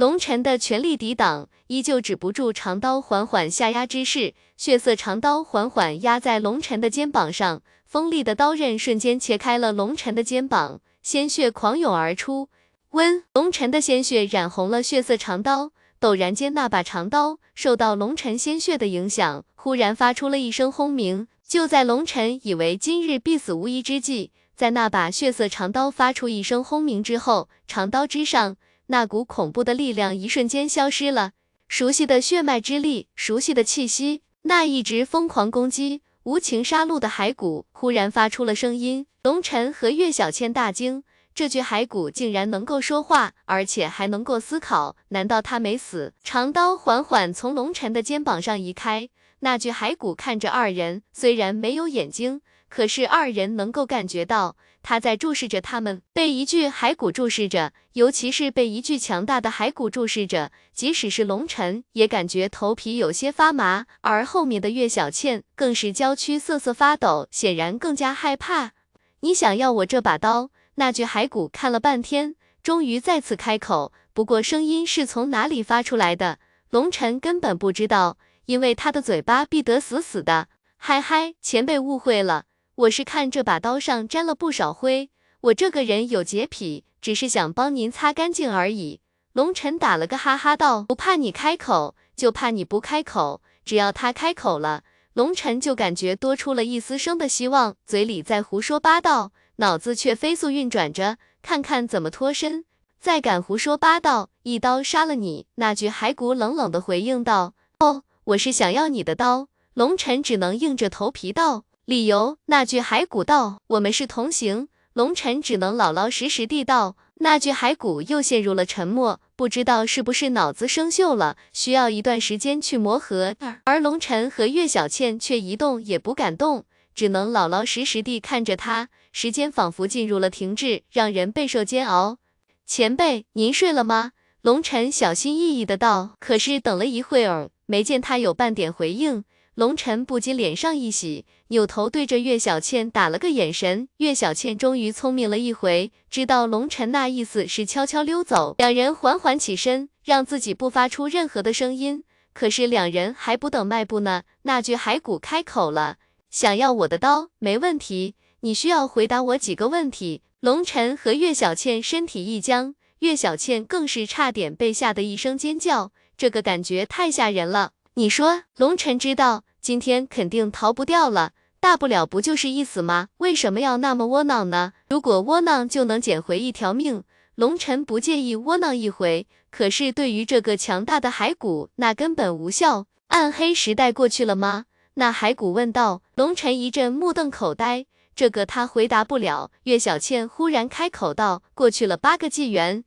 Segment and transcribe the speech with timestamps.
[0.00, 4.32] 龙晨的全力抵挡，依旧止不住长刀缓缓下压之势。
[4.56, 12.48] 血色长刀缓缓压在龙晨的肩膀上，锋利的刀刃瞬间切开了龙晨的肩膀，鲜血狂涌而出。
[12.92, 15.72] 温，龙晨的鲜血染红了血色长刀。
[16.00, 21.28] 陡然间，那把长刀受到龙晨鲜血的影响，忽然发出了一声轰鸣。
[21.46, 28.56] 就在龙晨以为今日必死无疑之际，在那把血色长刀发出一声轰鸣之后，长刀之上。
[28.92, 31.30] 那股恐怖的力量一瞬间消失了，
[31.68, 39.06] 熟悉的血脉之力，熟悉的气息，那一直疯狂攻击、无情杀戮的骸骨忽然发出了声音。
[39.22, 46.12] 龙晨和岳小倩大惊，这具骸骨竟然能够说话，而且还能够思考，难道他没死？
[46.24, 54.56] 长刀缓缓从龙晨的肩膀上移开，那具骸骨看着二人，虽然没有眼睛，可是二人能够感觉到。
[54.82, 68.72] 他在注视着他们，被一具骸骨注视着，尤其是被一具强大的骸骨注视着，即使是龙尘也感觉头皮有些发麻，而后面的岳小倩更是娇躯瑟瑟发抖，显然更加害怕。
[69.20, 70.50] 你想要我这把刀？
[70.76, 76.38] 那具骸骨看了半天，终于再次开口，不过声音是从哪里发出来的，
[76.70, 80.48] 龙尘根本不知道，因为他的嘴巴闭得死死的。
[80.78, 82.44] 嗨嗨，前辈误会了。
[82.76, 85.10] 我是看这把刀上沾了不少灰，
[85.42, 89.00] 我这个人有洁癖，只是想帮您擦干净而已。
[89.32, 93.42] 龙尘打了个哈哈道，不怕你开口，就怕你不开口。
[93.64, 102.64] 只要他开口了，龙尘就感觉多出了一丝生的希望，嘴里在胡说八道，脑子却飞速运转着，看看怎么脱身。
[102.98, 105.46] 再敢胡说八道，一刀杀了你！
[105.56, 109.48] 那具骸骨冷冷的回应道：哦，我是想要你的刀。
[109.74, 111.64] 龙尘只能硬着头皮道。
[111.90, 116.96] 理由，那具骸骨道：“我们是同行。”龙尘只能老老实实地道。
[117.16, 123.34] 那具骸骨又陷入了沉默，不知道是不是脑子生锈了，需要一段时间去磨合。
[123.64, 128.88] 而龙尘和岳小倩却一动也不敢动，只能老老实实地看着他。
[129.10, 132.18] 时间仿佛进入了停滞，让人备受煎熬。
[132.64, 134.12] 前辈，您睡了吗？
[134.42, 136.10] 龙尘小心翼翼的道。
[136.20, 139.24] 可是等了一会儿，没见他有半点回应。
[139.60, 143.90] 龙晨不禁脸上一喜，扭头对着岳小倩打了个眼神。
[143.98, 148.54] 岳小倩终于聪明了一回，知道龙晨那意思是悄悄溜走。
[148.56, 152.04] 两人缓缓起身，让自己不发出任何的声音。
[152.32, 155.96] 可是两人还不等迈步呢，那具骸骨开口了
[156.32, 158.14] ：“想要我的刀，没问题。
[158.40, 167.72] 你需要回答我几个问题。”龙晨和岳小倩身体一僵，岳小倩更是差点被吓得一声尖叫，这个感觉太吓人了。
[167.94, 169.44] 你说，龙晨知道。
[169.60, 173.08] 今天肯定逃不掉了，大不了不就是一死吗？
[173.18, 174.72] 为什么要那么窝囊呢？
[174.88, 177.04] 如果窝囊就能捡回一条命，
[177.34, 179.26] 龙尘不介意窝囊一回。
[179.50, 182.86] 可是对于这个强大的骸骨，那根本无效。
[183.08, 184.64] 暗黑时代过去了吗？
[184.94, 186.02] 那骸骨问道。
[186.14, 187.84] 龙尘一阵目瞪口呆，
[188.14, 189.50] 这个他回答不了。
[189.64, 192.84] 岳小倩忽然开口道：“过去了八个纪元，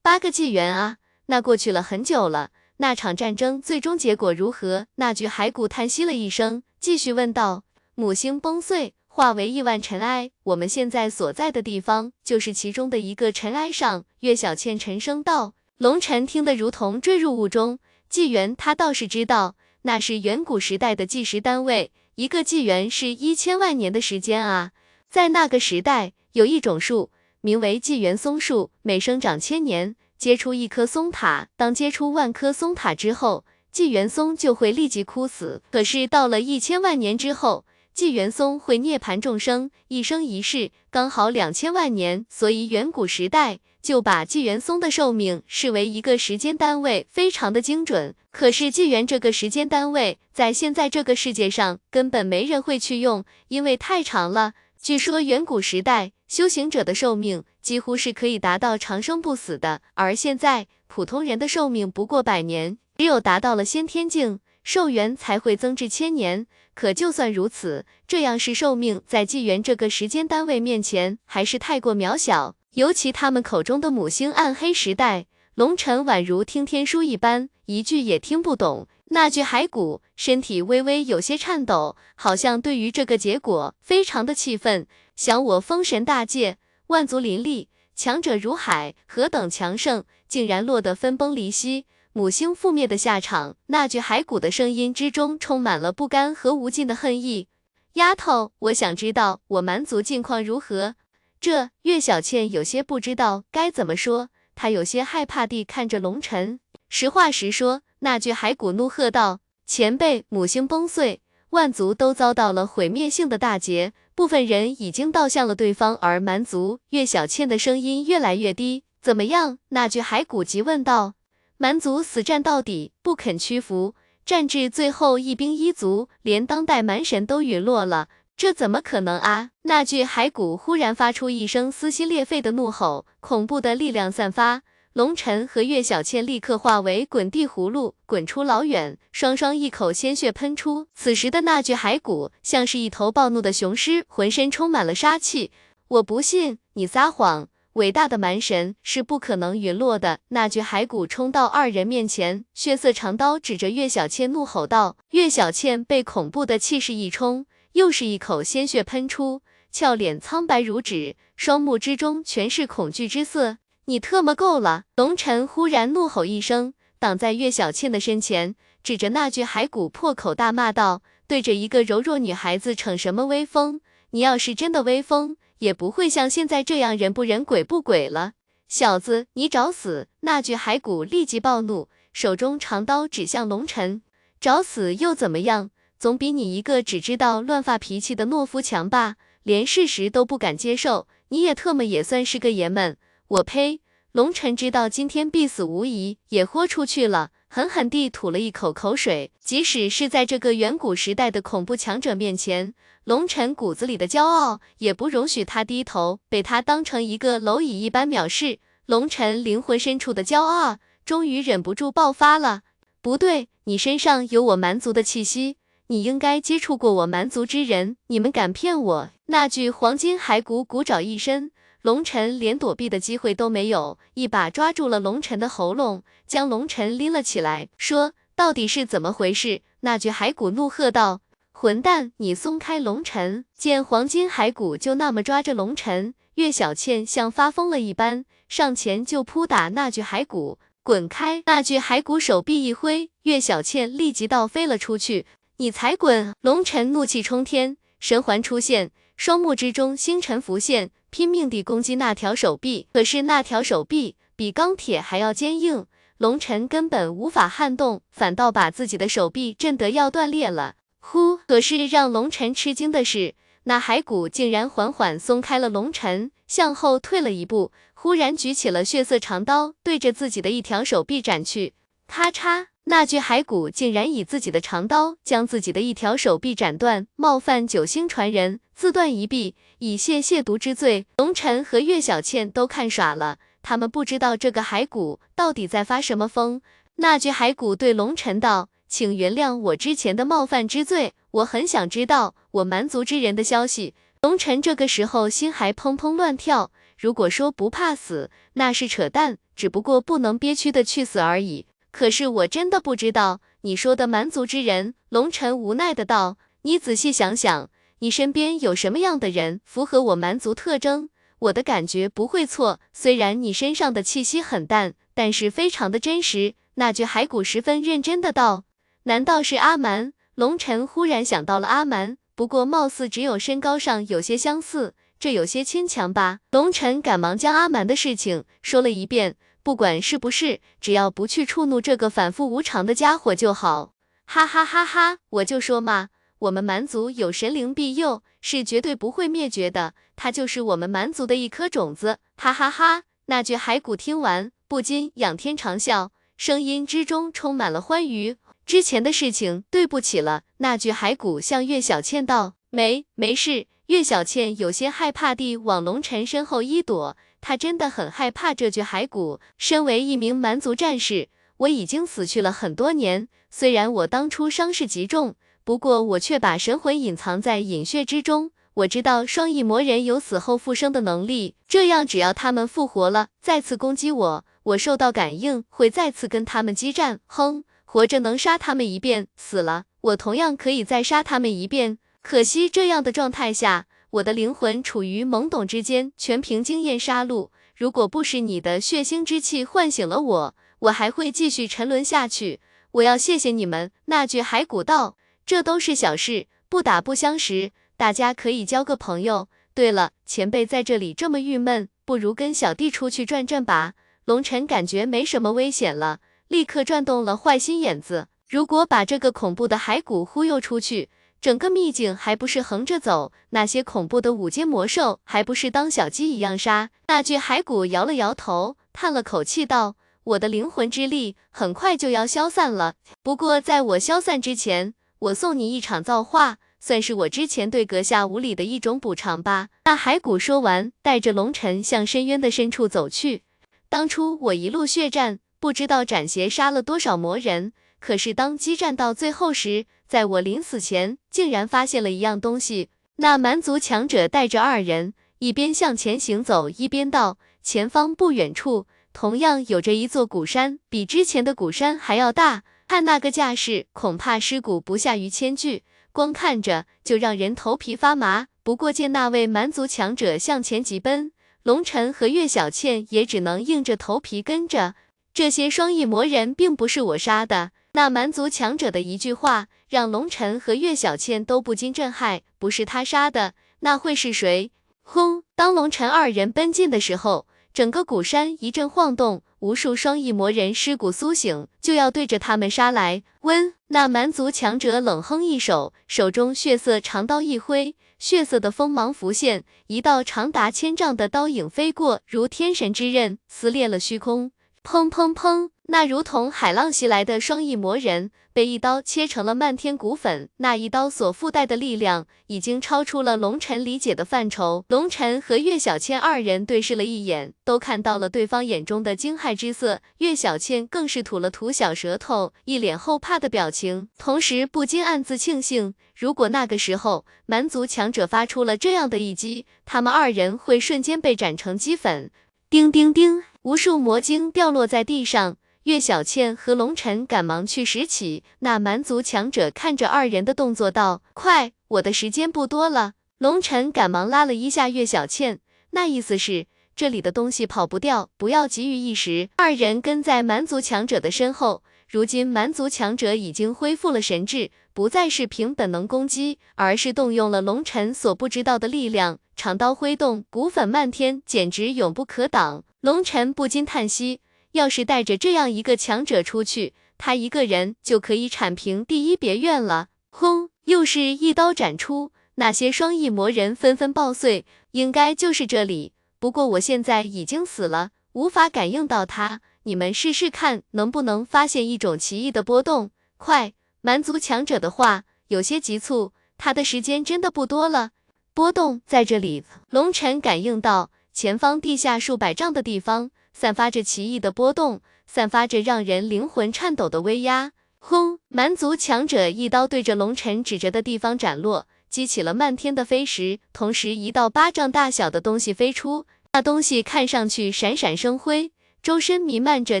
[0.02, 2.50] 八个纪元啊，那过去了很久了。”
[2.82, 4.88] 那场战争最终结果如何？
[4.96, 7.62] 那具骸骨叹息了一声，继续问道
[7.94, 15.54] ：“母星崩碎，化为亿万尘埃，我们现在所在的地方就是其中的一个尘埃上。”岳小倩沉声道。
[15.78, 17.78] 龙晨听得如同坠入雾中。
[18.08, 24.72] 纪元他倒是知道，那是远古时代的计时单位，一个纪元是一千万年的时间啊。
[25.08, 27.12] 在那个时代，有一种树，
[27.42, 29.94] 名为纪元松树，每生长千年。
[30.22, 35.60] 结出一棵松塔，当结出万棵松塔之后，纪元松就会立即枯死。
[35.72, 48.14] 可是到了一千万年之后，纪元松会涅槃众生，一生一世刚好两千万年，所以远古时代就把纪元松的寿命视为一个时间单位，非常的精准。
[48.30, 54.52] 可是纪元这个时间单位，在现在这个世界上根本没人会去用，因为太长了。
[54.82, 57.44] 据说远古时代修行者的寿命。
[57.62, 66.48] 几乎是可以达到长生不死的，而现在普通人的寿命不过百年，只有达到了先天境，寿元才会增至千年。
[66.74, 72.56] 可就算如此，这样是寿命在纪元这个时间单位面前还是太过渺小。
[72.74, 78.88] 尤其他们口中的母星暗黑时代，龙尘宛如听天书一般，一句也听不懂。
[79.12, 86.56] 那具骸骨身体微微有些颤抖，好像对于这个结果非常的气愤，想我封神大界。
[86.86, 93.56] 万族林立，强者如海，何等强盛，竟然落得分崩离析，母星覆灭的下场。
[93.66, 97.48] 那具骸骨的声音之中充满了不甘和无尽的恨意。
[97.94, 100.94] 丫头，我想知道我蛮族近况如何？
[101.38, 104.30] 这岳小倩有些不知道该怎么说。
[104.54, 106.60] 她有些害怕地看着龙尘。
[106.88, 111.20] 实话实说，那具骸骨怒喝道：“前辈，母星崩碎，
[111.50, 118.82] 万族都遭到了毁灭性的大劫，部分人已经倒向了对方，而蛮族……”岳小倩的声音越来越低。
[119.00, 119.58] 怎么样？
[119.68, 121.14] 那具骸骨急问道。
[121.56, 123.94] 蛮族死战到底，不肯屈服，
[124.26, 129.50] 战至最后一兵一卒，连当代蛮神都陨落了，这怎么可能啊？
[129.62, 134.62] 那具骸骨忽然发出一声撕心裂肺的怒吼，恐怖的力量散发。
[134.94, 140.86] 龙尘和岳小倩立刻化为滚地葫芦，滚出老远，双双一口鲜血喷出。
[140.94, 145.50] 此时的那具骸骨像是一头暴怒的雄狮，浑身充满了杀气。
[145.88, 150.20] 我不信你撒谎，伟大的蛮神是不可能陨落的。
[150.28, 154.98] 那具骸骨冲到二人面前，血色长刀指着岳小倩怒吼道。
[155.12, 159.40] 岳小倩被恐怖的气势一冲，又是一口鲜血喷出，
[159.70, 163.56] 俏脸苍白如纸，双目之中全是恐惧之色。
[163.86, 164.84] 你特么够了！
[164.94, 173.80] 龙尘忽然怒吼一声，挡在岳小倩的身前，指着那具骸骨破口大骂道：“对着一个柔弱女孩子逞什么威风？
[174.10, 178.34] 你要是真的威风，也不会像现在这样人不人鬼不鬼了。
[178.68, 184.02] 小子，你找死！”那具骸骨立即暴怒，手中长刀指向龙尘
[184.40, 185.70] ：“找死又怎么样？
[185.98, 189.16] 总比你一个只知道乱发脾气的懦夫强吧？
[189.42, 192.96] 连事实都不敢接受，你也特么也算是个爷们！”
[193.32, 193.80] 我呸！
[194.12, 199.32] 龙尘知道今天必死无疑，也豁出去了，狠狠地吐了一口口水。
[199.40, 202.74] 即使是在这个远古时代的恐怖强者面前，
[203.04, 208.58] 龙尘骨子里的骄傲也不容许他低头，被他当成一个蝼蚁一般藐视。
[208.84, 210.76] 龙尘灵魂深处的骄傲
[211.06, 212.60] 终于忍不住爆发了。
[213.00, 215.56] 不对，你身上有我蛮族的气息，
[215.86, 219.10] 你应该接触过我蛮族之人，你们敢骗我？
[219.28, 221.50] 那具黄金骸骨骨爪一伸。
[221.82, 241.42] 龙尘连躲避的机会都没有，一把抓住了龙尘的喉咙，将龙尘拎了起来，说：“到底是怎么回事？”那具骸骨怒喝道：“混蛋，你松开龙尘！”见黄金骸骨就那么抓着龙尘，岳小倩像发疯了一般，上前就扑打那具骸骨，滚开！
[241.46, 245.26] 那具骸骨手臂一挥，岳小倩立即倒飞了出去。
[245.56, 246.32] 你才滚！
[246.42, 250.90] 龙尘怒气冲天，神环出现，双目之中星辰浮现。
[251.12, 255.84] 拼命地攻击那条手臂，可是那条手臂比钢铁还要坚硬，
[256.16, 260.76] 龙尘根本无法撼动，反倒把自己的手臂震得要断裂了。
[261.00, 261.36] 呼！
[261.46, 271.74] 可是让龙尘吃惊的是，那骸骨竟然缓缓松开了龙尘，向后退了一步，忽然举起了血色长刀，对着自己的一条手臂斩去。
[272.06, 272.68] 咔嚓！
[272.84, 281.06] 那具骸骨竟然以自己的长刀将自己的一条手臂斩断，冒犯九星传人，自断一臂，以泄亵渎之罪。
[281.16, 286.60] 龙尘和岳小倩都看傻了，他们不知道这个骸骨到底在发什么疯。
[286.96, 301.66] 那具骸骨对龙尘道：“请原谅我之前的冒犯之罪，我很想知道我蛮族之人的消息。”龙尘这个时候心还砰砰乱跳，如果说不怕死，那是扯淡，只不过不能憋屈的去死而已。
[301.92, 306.38] 可是我真的不知道你说的蛮族之人，龙尘无奈的道。
[306.62, 311.10] 你仔细想想，你身边有什么样的人符合我蛮族特征？
[311.38, 312.80] 我的感觉不会错。
[312.92, 316.54] 虽然你身上的气息很淡，但是非常的真实。
[316.76, 318.64] 那具骸骨十分认真的道。
[319.04, 320.12] 难道是阿蛮？
[320.34, 326.38] 龙尘忽然想到了阿蛮，不过貌似只有身高上有些相似，这有些牵强吧。
[326.52, 329.36] 龙尘赶忙将阿蛮的事情说了一遍。
[329.62, 333.92] 不管是不是，只要不去触怒这个反复无常的家伙就好。
[334.26, 335.18] 哈哈哈哈！
[335.30, 336.08] 我就说嘛，
[336.40, 339.94] 我们蛮族有神灵庇佑，是绝对不会灭绝的。
[340.16, 342.18] 他就是我们蛮族的一颗种子。
[342.36, 343.04] 哈哈哈！
[343.26, 348.36] 那具骸骨听完，不禁仰天长啸，声音之中充满了欢愉。
[348.64, 350.42] 之前的事情，对不起了。
[350.58, 357.16] 那具骸骨向岳小倩道：“没，没事。”岳小倩有些害怕地往龙尘身后一躲。
[357.42, 359.40] 他真的很害怕这具骸骨。
[359.58, 363.28] 身为一名蛮族战士，我已经死去了很多年。
[363.50, 368.52] 虽然我当初伤势极重，不过我却把神魂隐藏在隐血之中。
[368.74, 377.20] 我知道双翼魔人有死后复生的能力，这样只要他们复活了，再次攻击我，我受到感应会再次跟他们激战。
[377.26, 381.98] 哼，活着能杀他们一遍，死了我同样可以再杀他们一遍。
[382.22, 383.86] 可惜这样的状态下。
[384.12, 387.48] 我的灵魂处于懵懂之间，全凭经验杀戮。
[387.74, 392.60] 如果不是你的血腥之气唤醒了我，我还会继续沉沦下去。
[392.90, 393.90] 我要谢谢你们。
[394.04, 395.16] 那具骸骨道，
[395.46, 399.48] 这都是小事，不打不相识，大家可以交个朋友。
[399.72, 403.94] 对了，前辈在这里这么郁闷，不如跟小弟出去转转吧。
[404.26, 408.28] 龙晨感觉没什么危险了，立刻转动了坏心眼子。
[408.46, 411.08] 如果把这个恐怖的骸骨忽悠出去，
[411.42, 413.32] 整个秘境还不是横着走？
[413.50, 416.90] 那些恐怖的五阶魔兽还不是当小鸡一样杀？
[417.08, 422.94] 那具骸骨摇了摇头，叹了口气道：“我的灵魂之力很快就要消散了。
[423.24, 433.42] 不过在我消散之前，我送你一场造化，算是我之前对阁下无礼的一种补偿吧。”那骸骨说完，带着龙尘向深渊的深处走去。
[433.88, 437.72] 当初我一路血战，不知道斩邪杀了多少魔人。
[437.98, 442.90] 可是当激战到最后时，在我临死前，竟然发现了一样东西。
[443.16, 452.62] 那蛮族强者带着二人，一边向前行走，一边道：“前方不远处，同样有着一座古山，比之前的古山还要大。
[452.86, 464.94] 看那个架势，恐怕尸骨不下于千具，光看着就让人头皮发麻。”不过见那位蛮族强者向前急奔，龙尘和岳小倩也只能硬着头皮跟着。
[465.32, 467.70] 这些双翼魔人并不是我杀的。
[467.94, 472.40] 那蛮族强者的一句话，让龙尘和岳小倩都不禁震撼。
[472.58, 474.70] 不是他杀的，那会是谁？
[475.02, 475.42] 轰！
[475.54, 483.22] 当龙尘二人奔进的时候，整个古山一阵晃动，无数双翼魔人尸骨苏醒，就要对着他们杀来。
[483.42, 483.74] 温！
[483.88, 494.52] 那蛮族强者冷哼一手，手中血色长刀一挥，血色的锋芒浮现，一道长达千丈的刀影飞过，如天神之刃，撕裂了虚空。
[494.82, 495.71] 砰砰砰！
[495.88, 504.84] 那如同海浪袭来的双翼魔人被一刀切成了漫天骨粉，那一刀所附带的力量已经超出了龙尘理解的范畴。
[504.88, 510.00] 龙尘和岳小倩二人对视了一眼，都看到了对方眼中的惊骇之色。
[510.18, 522.30] 岳小倩更是吐了吐小舌头，一脸后怕的表情，同时不禁暗自庆幸，如果那个时候蛮族强者发出了这样的一击，他们二人会瞬间被斩成齑粉。
[522.70, 525.56] 叮叮叮，无数魔晶掉落在地上。
[525.84, 528.44] 岳小倩和龙尘赶忙去拾起。
[528.60, 535.58] 那蛮族强者看着二人的动作，道：“快，我的时间不多了。”龙尘赶忙拉了一下岳小倩，
[535.90, 539.48] 那意思是这里的东西跑不掉，不要急于一时。
[539.56, 541.82] 二人跟在蛮族强者的身后。
[542.08, 549.38] 如今蛮族强者已经恢复了神智，不再是凭本能攻击，而是动用了龙尘所不知道的力量。
[549.56, 552.84] 长刀挥动，骨粉漫天，简直永不可挡。
[553.00, 554.40] 龙尘不禁叹息：
[554.72, 560.08] 要是带着这样一个强者出去，他一个人就可以铲平第一别院了。
[560.30, 560.70] 轰！
[560.84, 564.66] 又是一刀斩出，那些双翼魔人纷纷爆碎。
[564.90, 569.60] 应该就是这里，不过我现在已经死了，无法感应到他。
[569.84, 573.10] 你们试试看，能不能发现一种奇异的波动？
[573.36, 573.72] 快！
[574.00, 578.10] 蛮族强者的话有些急促，他的时间真的不多了。
[578.54, 583.30] 波动在这里，龙尘感应到前方地下数百丈的地方
[583.62, 587.70] 散发着奇异的波动，散发着让人灵魂颤抖的威压。
[588.00, 588.40] 轰！
[588.48, 598.72] 蛮族强者一刀对着龙尘指着的地方斩落，激起了漫天的飞石，同时一道巴掌大小的东西飞出，那东西看上去闪闪生辉。
[599.00, 600.00] 周身弥漫着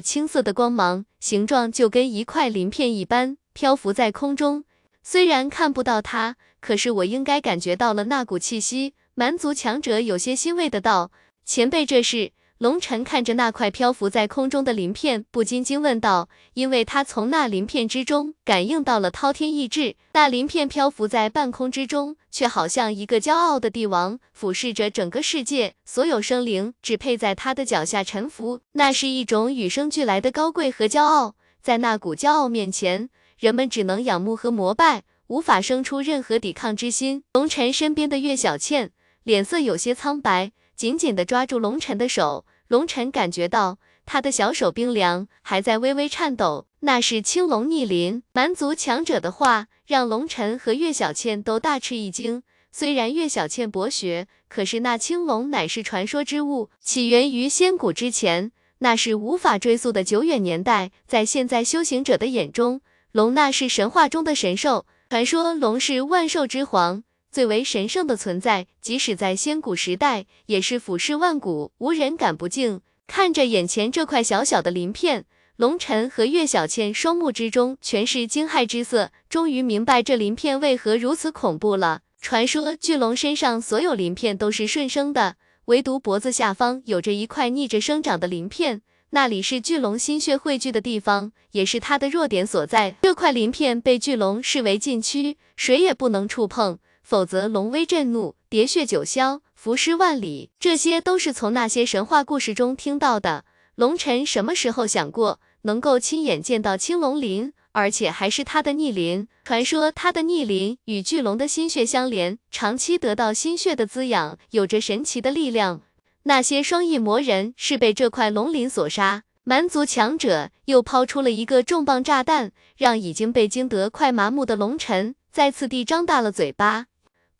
[0.00, 4.64] 青色的光芒，形状就跟一块鳞片一般，漂浮在空中。
[5.04, 8.94] 虽然看不到它，可是我应该感觉到了那股气息。
[9.14, 11.12] 蛮族强者有些欣慰的道
[11.46, 19.96] ：“前辈，这是。”龙尘看着那块漂浮在空中的鳞片，不禁惊问道：“因为他从那鳞片之中感应到了滔天意志。
[20.12, 28.60] 那鳞片漂浮在半空之中，却好像一个骄傲的帝王，俯视着整个世界，所有生灵只配在他的脚下臣服。
[28.74, 38.92] 那是一种与生俱来的高贵和骄傲，在那股骄傲面前，人们只能仰慕和膜拜，无法生出任何抵抗之心。”龙尘身边的岳小倩
[39.24, 42.44] 脸色有些苍白，紧紧地抓住龙尘的手。
[42.72, 43.76] 龙尘感觉到
[44.06, 46.68] 他的小手冰凉，还在微微颤抖。
[46.80, 52.42] 那是青龙逆鳞，蛮族强者的话让龙尘和岳小倩都大吃一惊。
[52.72, 60.92] 虽然岳小倩博学，可是那青龙乃是传说之物，起源于仙古之前，那是无法追溯的久远年代。
[61.06, 67.04] 在现在修行者的眼中，龙那是神话中的神兽，传说龙是万兽之皇。
[67.32, 72.82] 最为神圣的存在，即使在仙古时代，也是俯视万古，无人敢不敬。
[73.06, 75.24] 看着眼前这块小小的鳞片，
[75.56, 82.02] 龙尘和岳小倩双目之中全是惊骇之色，终于明白这鳞片为何如此恐怖了。
[82.20, 92.96] 传说巨龙身上所有鳞片都是顺生的，唯独脖子下方有着一块逆着生长的鳞片，那里是巨龙心血汇聚的地方，也是它的弱点所在。
[93.00, 96.78] 这块鳞片被巨龙视为禁区，谁也不能触碰。
[97.12, 100.48] 否则龙威震怒，喋血九霄，浮尸万里。
[100.58, 103.44] 这些都是从那些神话故事中听到的。
[103.74, 109.28] 龙晨什么时候想过能够亲眼见到青龙鳞，而且还是他的逆鳞？
[109.44, 115.82] 传说他的逆鳞与巨龙的心血相连，长期得到心血的滋养，有着神奇的力量。
[116.22, 119.24] 那些双翼魔人是被这块龙鳞所杀。
[119.44, 126.86] 蛮族强者又抛出了一个重磅炸弹，让已经被惊得快麻木的龙晨再次地张大了嘴巴。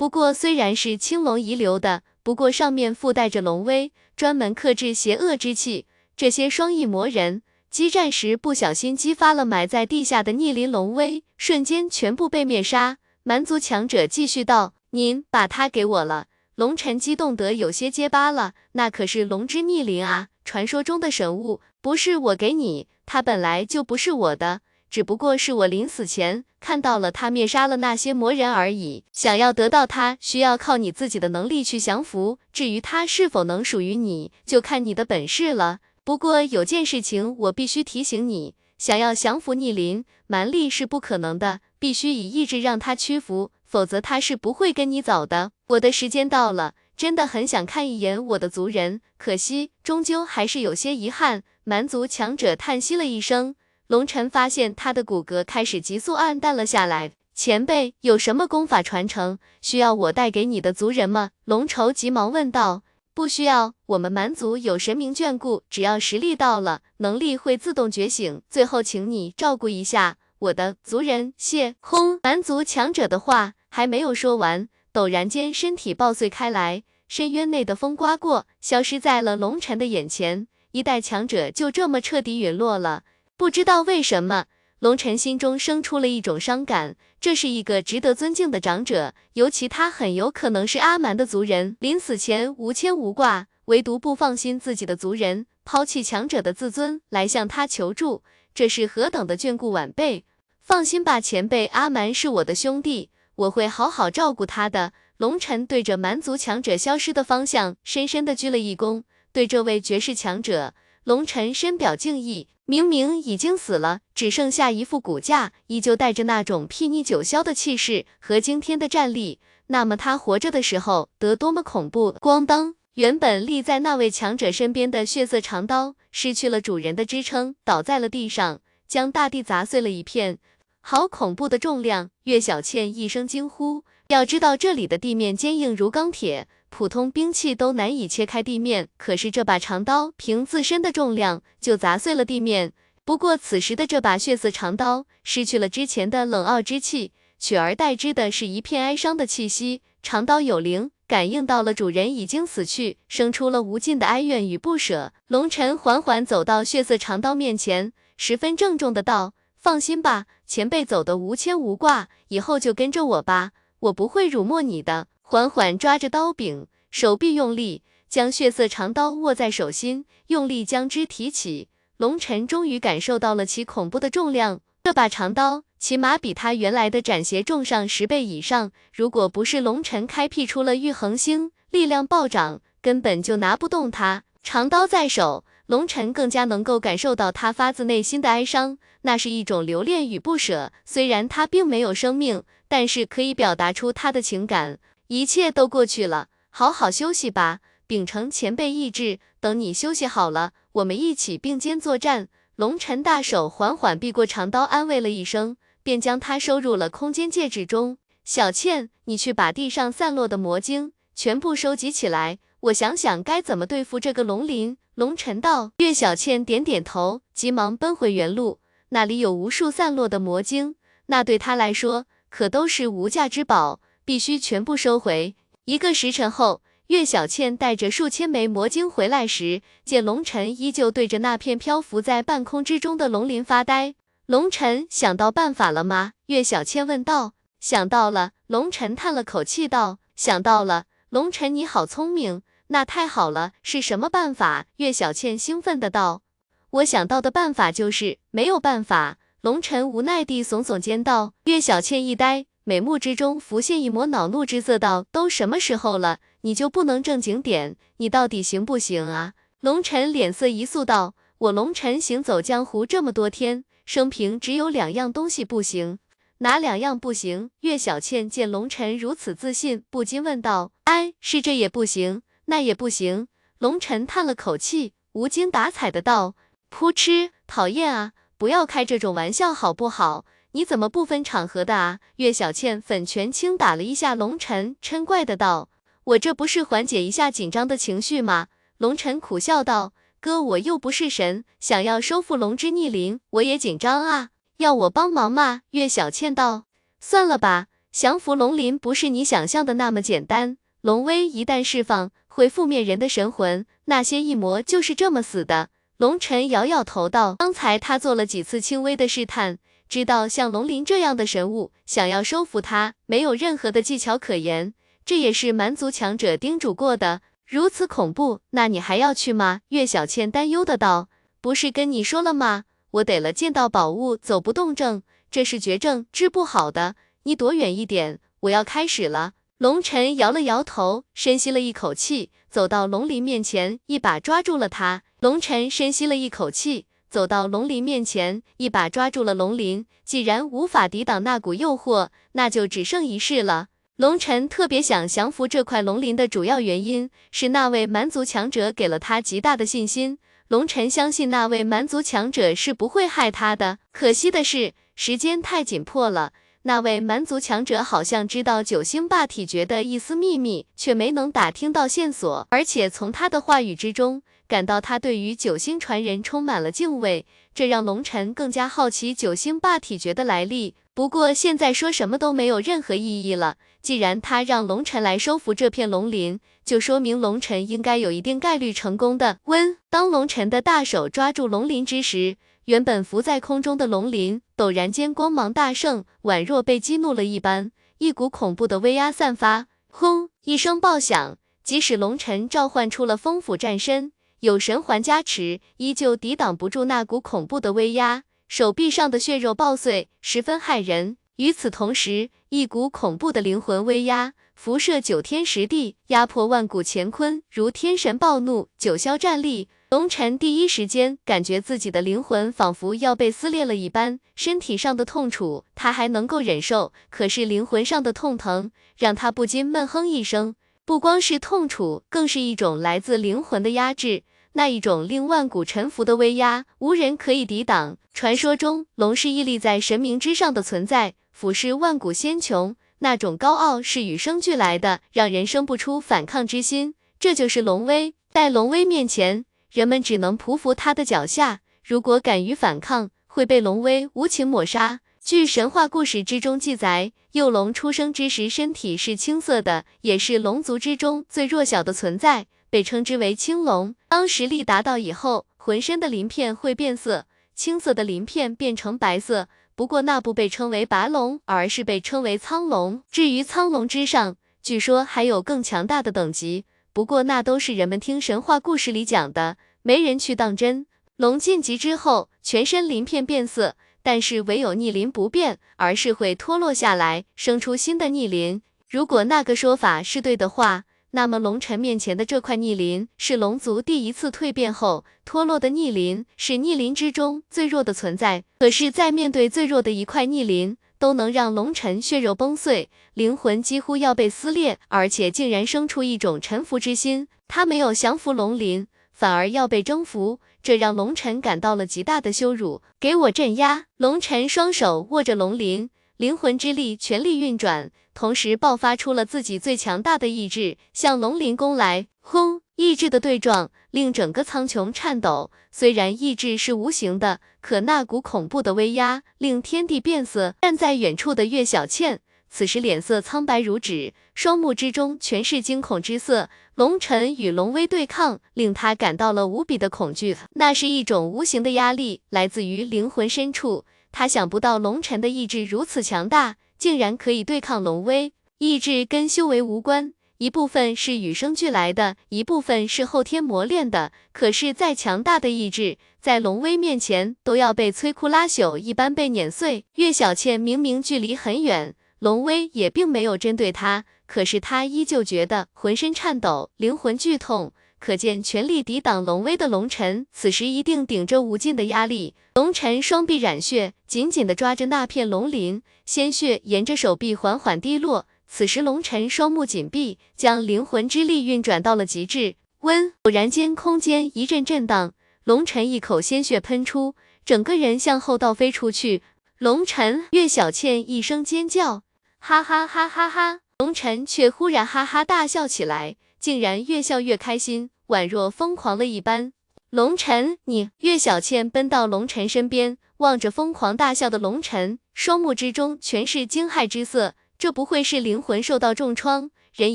[0.02, 5.86] 不过，虽然是青龙遗留的，不过上面附带着龙威，专门克制邪恶之气。
[6.16, 12.98] 这些双翼魔人激战时不小心激发了埋在地下的逆鳞龙威，瞬间全部被灭杀。
[13.22, 21.60] 蛮族强者继续道：“您把它给我了。”龙晨激动得有些结巴了，那可是龙之逆鳞啊，传说中的神物。
[21.80, 29.04] 不是我给你，它本来就不是我的，只不过是我临死前看到了他灭杀了那些魔人而已。
[29.10, 32.38] 想要得到他，需要靠你自己的能力去降服。
[32.52, 35.78] 至于他是否能属于你，就看你的本事了。
[36.04, 45.52] 不过有件事情我必须提醒你，想要降服逆鳞，蛮力是不可能的，必须以意志让他屈服，否则他是不会跟你走的。
[45.68, 46.74] 我的时间到了。
[46.94, 51.42] 真的很想看一眼我的族人，可惜终究还是有些遗憾。
[51.64, 53.54] 蛮族强者叹息了一声，
[53.92, 57.12] 龙尘发现他的骨骼开始急速暗淡了下来。
[57.34, 61.32] 前辈有什么功法传承需要我带给你的族人吗？
[61.44, 62.84] 龙愁急忙问道。
[63.12, 68.40] 不需要，我们蛮族有神明眷顾，只要实力到了，能力会自动觉醒。
[68.48, 71.34] 最后，请你照顾一下我的族人。
[71.36, 72.18] 谢轰！
[72.22, 74.70] 蛮族强者的话还没有说完。
[74.94, 80.48] 陡然间，身体爆碎开来，深渊内的风刮过，消失在了龙尘的眼前。
[80.70, 83.02] 一代强者就这么彻底陨落了。
[83.42, 84.44] 不知道为什么，
[84.78, 86.94] 龙尘心中生出了一种伤感。
[87.20, 91.76] 这是一个值得尊敬的长者，尤其他很有可能是阿蛮的族人。
[91.80, 98.22] 临死前无牵无挂，唯独不放心自己的族人，抛弃强者的自尊来向他求助，
[98.54, 100.24] 这是何等的眷顾晚辈！
[100.62, 103.10] 放心吧，前辈，阿蛮是我的兄弟。
[103.34, 104.92] 我会好好照顾他的。
[105.16, 109.02] 龙尘对着蛮族强者消失的方向，深深的鞠了一躬，
[109.32, 112.46] 对这位绝世强者，龙尘深表敬意。
[112.64, 119.40] 明明已经死了，只剩下一副骨架，依旧带着那种睥睨九霄的气势和惊天的战力。
[119.66, 122.12] 那么他活着的时候得多么恐怖！
[122.20, 130.38] 咣当，原本立在那位强者身边的血色长刀，失去了主人的支撑，倒在了地上，将大地砸碎了一片。
[130.80, 132.10] 好恐怖的重量！
[132.24, 133.84] 岳小倩一声惊呼。
[134.08, 142.72] 要知道这里的地面坚硬如钢铁，普通兵器都难以切开地面，可是这把长刀凭自身的重量就砸碎了地面。
[143.04, 149.82] 不过此时的这把血色长刀失去了之前的冷傲之气，取而代之的是一片哀伤的气息。
[150.02, 155.12] 长刀有灵，感应到了主人已经死去，生出了无尽的哀怨与不舍。
[155.26, 159.34] 龙尘缓缓走到血色长刀面前，十分郑重的道。
[159.58, 165.08] 放心吧，前辈走的无牵无挂，以后就跟着我吧，我不会辱没你的。
[165.32, 171.68] 缓缓抓着刀柄，手臂用力，将血色长刀握在手心，用力将之提起。
[171.96, 178.72] 龙尘终于感受到了其恐怖的重量，这把长刀起码比他原来的斩邪重上十倍以上。
[178.92, 184.24] 如果不是龙尘开辟出了玉衡星，力量暴涨，根本就拿不动它。
[184.42, 185.46] 长刀在手。
[185.66, 190.70] 龙尘更加能够感受到他发自内心的哀伤，那是一种留恋与不舍。
[190.84, 194.78] 虽然他并没有生命，但是可以表达出他的情感。
[195.12, 202.30] 一切都过去了，好好休息吧，秉承前辈意志，等你休息好了，我们一起并肩作战。
[202.56, 207.98] 龙尘大手缓缓避过长刀，安慰了一声，便将它收入了空间戒指中。
[208.24, 214.78] 小倩，你去把地上散落的魔晶全部收集起来，我想想该怎么对付这个龙鳞。
[214.94, 218.60] 龙尘道，岳小倩点点头，急忙奔回原路。
[218.88, 220.76] 那里有无数散落的魔晶，
[221.08, 225.34] 那对他来说可都是无价之宝，必须全部收回。
[225.64, 233.94] 一个时辰后，岳小倩带着数千枚魔晶回来时，见龙尘依旧对着那片漂浮在半空之中的龙鳞发呆。
[234.26, 236.12] 龙尘想到办法了吗？
[236.26, 237.32] 岳小倩问道。
[237.60, 238.32] 想到了。
[238.48, 240.84] 龙尘叹了口气道，想到了。
[241.08, 242.42] 龙尘，你好聪明。
[242.66, 244.66] 那太好了，是什么办法？
[244.76, 246.22] 岳小倩兴奋的道。
[246.70, 249.18] 我想到的办法就是没有办法。
[249.42, 251.34] 龙尘无奈地耸耸肩道。
[251.44, 257.74] 岳小倩一呆，美目之中浮现一抹恼怒之色，道：都什么时候了，你就不能正经点？
[257.96, 259.34] 你到底行不行啊？
[259.60, 265.98] 龙尘脸色一肃道：我龙尘行走江湖这么多天，生平只有两样东西不行。
[266.38, 267.50] 哪两样不行？
[267.60, 272.22] 岳小倩见龙尘如此自信，不禁问道：哎，是这也不行？
[272.44, 273.26] 那也不行。
[273.58, 276.36] 龙尘叹了口气，无精打采的道
[276.70, 278.12] ：“噗嗤，讨厌啊！
[278.38, 280.24] 不要开这种玩笑好不好？
[280.52, 285.68] 你怎么不分场合的啊？”岳小倩粉拳轻打了一下龙晨，嗔怪的道
[286.04, 294.30] ：“我这不是缓解一下紧张的情绪吗？”龙晨苦笑道：“哥，我又不是神，想要收复龙之逆鳞，我也紧张啊。
[294.58, 296.64] 要我帮忙吗？”岳小倩道
[297.00, 300.56] ：“算了吧，降服龙鳞不是你想象的那么简单。
[300.80, 309.58] 龙威一旦释放，会覆灭人的神魂，那些异魔就是这么死的。”龙晨摇摇头道：“刚才他做了几次轻微的试探，
[309.92, 314.72] 知道像龙鳞这样的神物，想要收服他，没有任何的技巧可言。
[315.04, 317.20] 这也是蛮族强者叮嘱过的。
[317.46, 321.10] 如此恐怖，那你还要去吗？”岳小倩担忧的道
[321.42, 322.64] ：“不是跟你说了吗？
[322.92, 326.94] 我得了剑道宝物走不动症，这是绝症，治不好的。
[327.24, 335.02] 你躲远一点，我要开始了。”龙晨摇了摇头，深吸了一口气，走到龙鳞面前，一把抓住了它。
[335.20, 339.84] 龙晨深吸了一口气，走到龙鳞面前，一把抓住了龙鳞。
[340.02, 343.66] 既然无法抵挡那股诱惑，那就只剩一试了。
[343.96, 350.16] 龙晨特别想降服这块龙鳞的主要原因是那位蛮族强者给了他极大的信心。
[350.48, 353.76] 龙晨相信那位蛮族强者是不会害他的。
[353.92, 356.32] 可惜的是，时间太紧迫了。
[356.62, 367.24] 那位蛮族强者好像知道九星霸体诀的一丝秘密，却没能打听到线索，而且从他的话语之中感到他对于九星传人充满了敬畏，
[367.54, 370.74] 这让龙尘更加好奇九星霸体诀的来历。
[370.94, 379.38] 不过现在说什么都没有任何意义了，既然他让龙尘来收服这片龙鳞，就说明龙尘应该有一定概率成功的。
[379.44, 382.36] 温，当龙尘的大手抓住龙鳞之时。
[382.66, 389.66] 原本浮在空中的龙鳞，陡然间光芒大盛，宛若被激怒了一般，一股恐怖的威压散发。
[389.88, 390.28] 轰！
[390.44, 398.24] 一声爆响，即使龙尘召唤出了风斧战身，有神环加持，依旧抵挡不住那股恐怖的威压。
[398.48, 401.16] 手臂上的血肉爆碎，十分骇人。
[401.36, 409.68] 与此同时，一股恐怖的灵魂威压辐射九天十地，压迫万古乾坤，如天神暴怒，九霄战栗。
[409.90, 420.56] 龙晨第一时间感觉自己的灵魂仿佛要被撕裂了一般，身体上的痛楚他还能够忍受，可是灵魂上的痛疼让他不禁闷哼一声。
[420.84, 424.24] 不光是痛楚，更是一种来自灵魂的压制，
[424.54, 427.96] 那一种令万古臣服的威压，无人可以抵挡。
[428.12, 436.94] 传说中，龙是屹立在神明之上的存在，俯视万古仙穹，那种高傲是与生俱来的，让人生不出反抗之心。
[437.18, 439.44] 这就是龙威，在龙威面前。
[439.70, 445.00] 人们只能匍匐他的脚下，如果敢于反抗，会被龙威无情抹杀。
[445.24, 453.94] 据神话故事之中记载，幼龙出生之时身体是青色的，也是龙族之中最弱小的存在，被称之为青龙。
[454.08, 459.50] 当实力达到以后，浑身的鳞片会变色，青色的鳞片变成白色。
[459.74, 463.02] 不过那不被称为白龙，而是被称为苍龙。
[463.10, 466.64] 至于苍龙之上，据说还有更强大的等级。
[466.94, 470.86] 不过那都是人们听神话故事里讲的，没人去当真。
[471.16, 478.62] 龙晋级之后，全身鳞片变色，但是唯有逆鳞不变，而是会脱落下来，生出新的逆鳞。
[478.88, 488.44] 如果那个说法是对的话，那么龙尘面前的这块逆鳞是龙族第一次蜕变后脱落的逆鳞，是逆鳞之中最弱的存在。
[488.58, 497.28] 可是，在面对最弱的一块逆鳞，都能让龙尘血肉崩碎，灵魂几乎要被撕裂，而且竟然生出一种臣服之心。
[497.46, 502.80] 他没有降服龙鳞，反而要被征服，这让龙尘感到了极大的羞辱。
[502.98, 503.84] 给我镇压！
[503.98, 505.90] 龙尘双手握着龙鳞，
[506.22, 512.06] 灵魂之力全力运转，同时爆发出了自己最强大的意志，向龙鳞攻来。
[512.20, 512.60] 轰！
[512.76, 515.50] 意志的对撞令整个苍穹颤抖。
[515.72, 520.54] 虽然意志是无形的，可那股恐怖的威压令天地变色。
[520.62, 526.48] 站在远处的岳小倩，此时脸色苍白如纸，双目之中全是惊恐之色。
[526.76, 530.36] 龙尘与龙威对抗，令他感到了无比的恐惧。
[530.52, 533.84] 那是一种无形的压力，来自于灵魂深处。
[534.12, 538.32] 他想不到龙尘的意志如此强大，竟然可以对抗龙威。
[538.58, 540.12] 意志跟修为无关。
[540.38, 544.12] 一部分是与生俱来的，一部分是后天磨练的。
[544.32, 549.84] 可是再强大的意志，在龙威面前都要被摧枯拉朽一般被碾碎。
[549.94, 557.72] 岳小倩明明距离很远，龙威也并没有针对她，可是她依旧觉得浑身颤抖，灵魂剧痛。
[558.02, 562.34] 可见全力抵挡龙威的龙尘，此时一定顶着无尽的压力。
[562.56, 568.26] 龙尘双臂染血，紧紧地抓着那片龙鳞，鲜血沿着手臂缓缓滴落。
[568.48, 572.56] 此时，龙尘双目紧闭，将灵魂之力运转到了极致。
[572.80, 579.22] 温，偶然间空间一阵震荡，龙晨一口鲜血喷出，整个人向后倒飞出去。
[579.58, 582.02] 龙晨，岳小倩一声尖叫，
[582.40, 583.60] 哈哈哈哈哈！
[583.78, 589.52] 龙晨却忽然哈哈大笑起来，竟然越笑越开心，宛若疯狂了一般。
[589.90, 590.90] 龙晨，你！
[590.98, 597.36] 岳小倩奔到龙晨身边，望着疯狂大笑的龙晨，双目之中全是惊骇之色。
[597.56, 599.94] 这不会是灵魂受到重创，人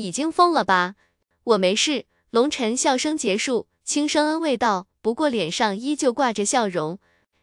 [0.00, 0.94] 已经疯了吧？
[1.44, 2.06] 我没事。
[2.30, 6.98] 龙晨笑声结束，轻声安慰道，不过脸上依旧挂着笑容。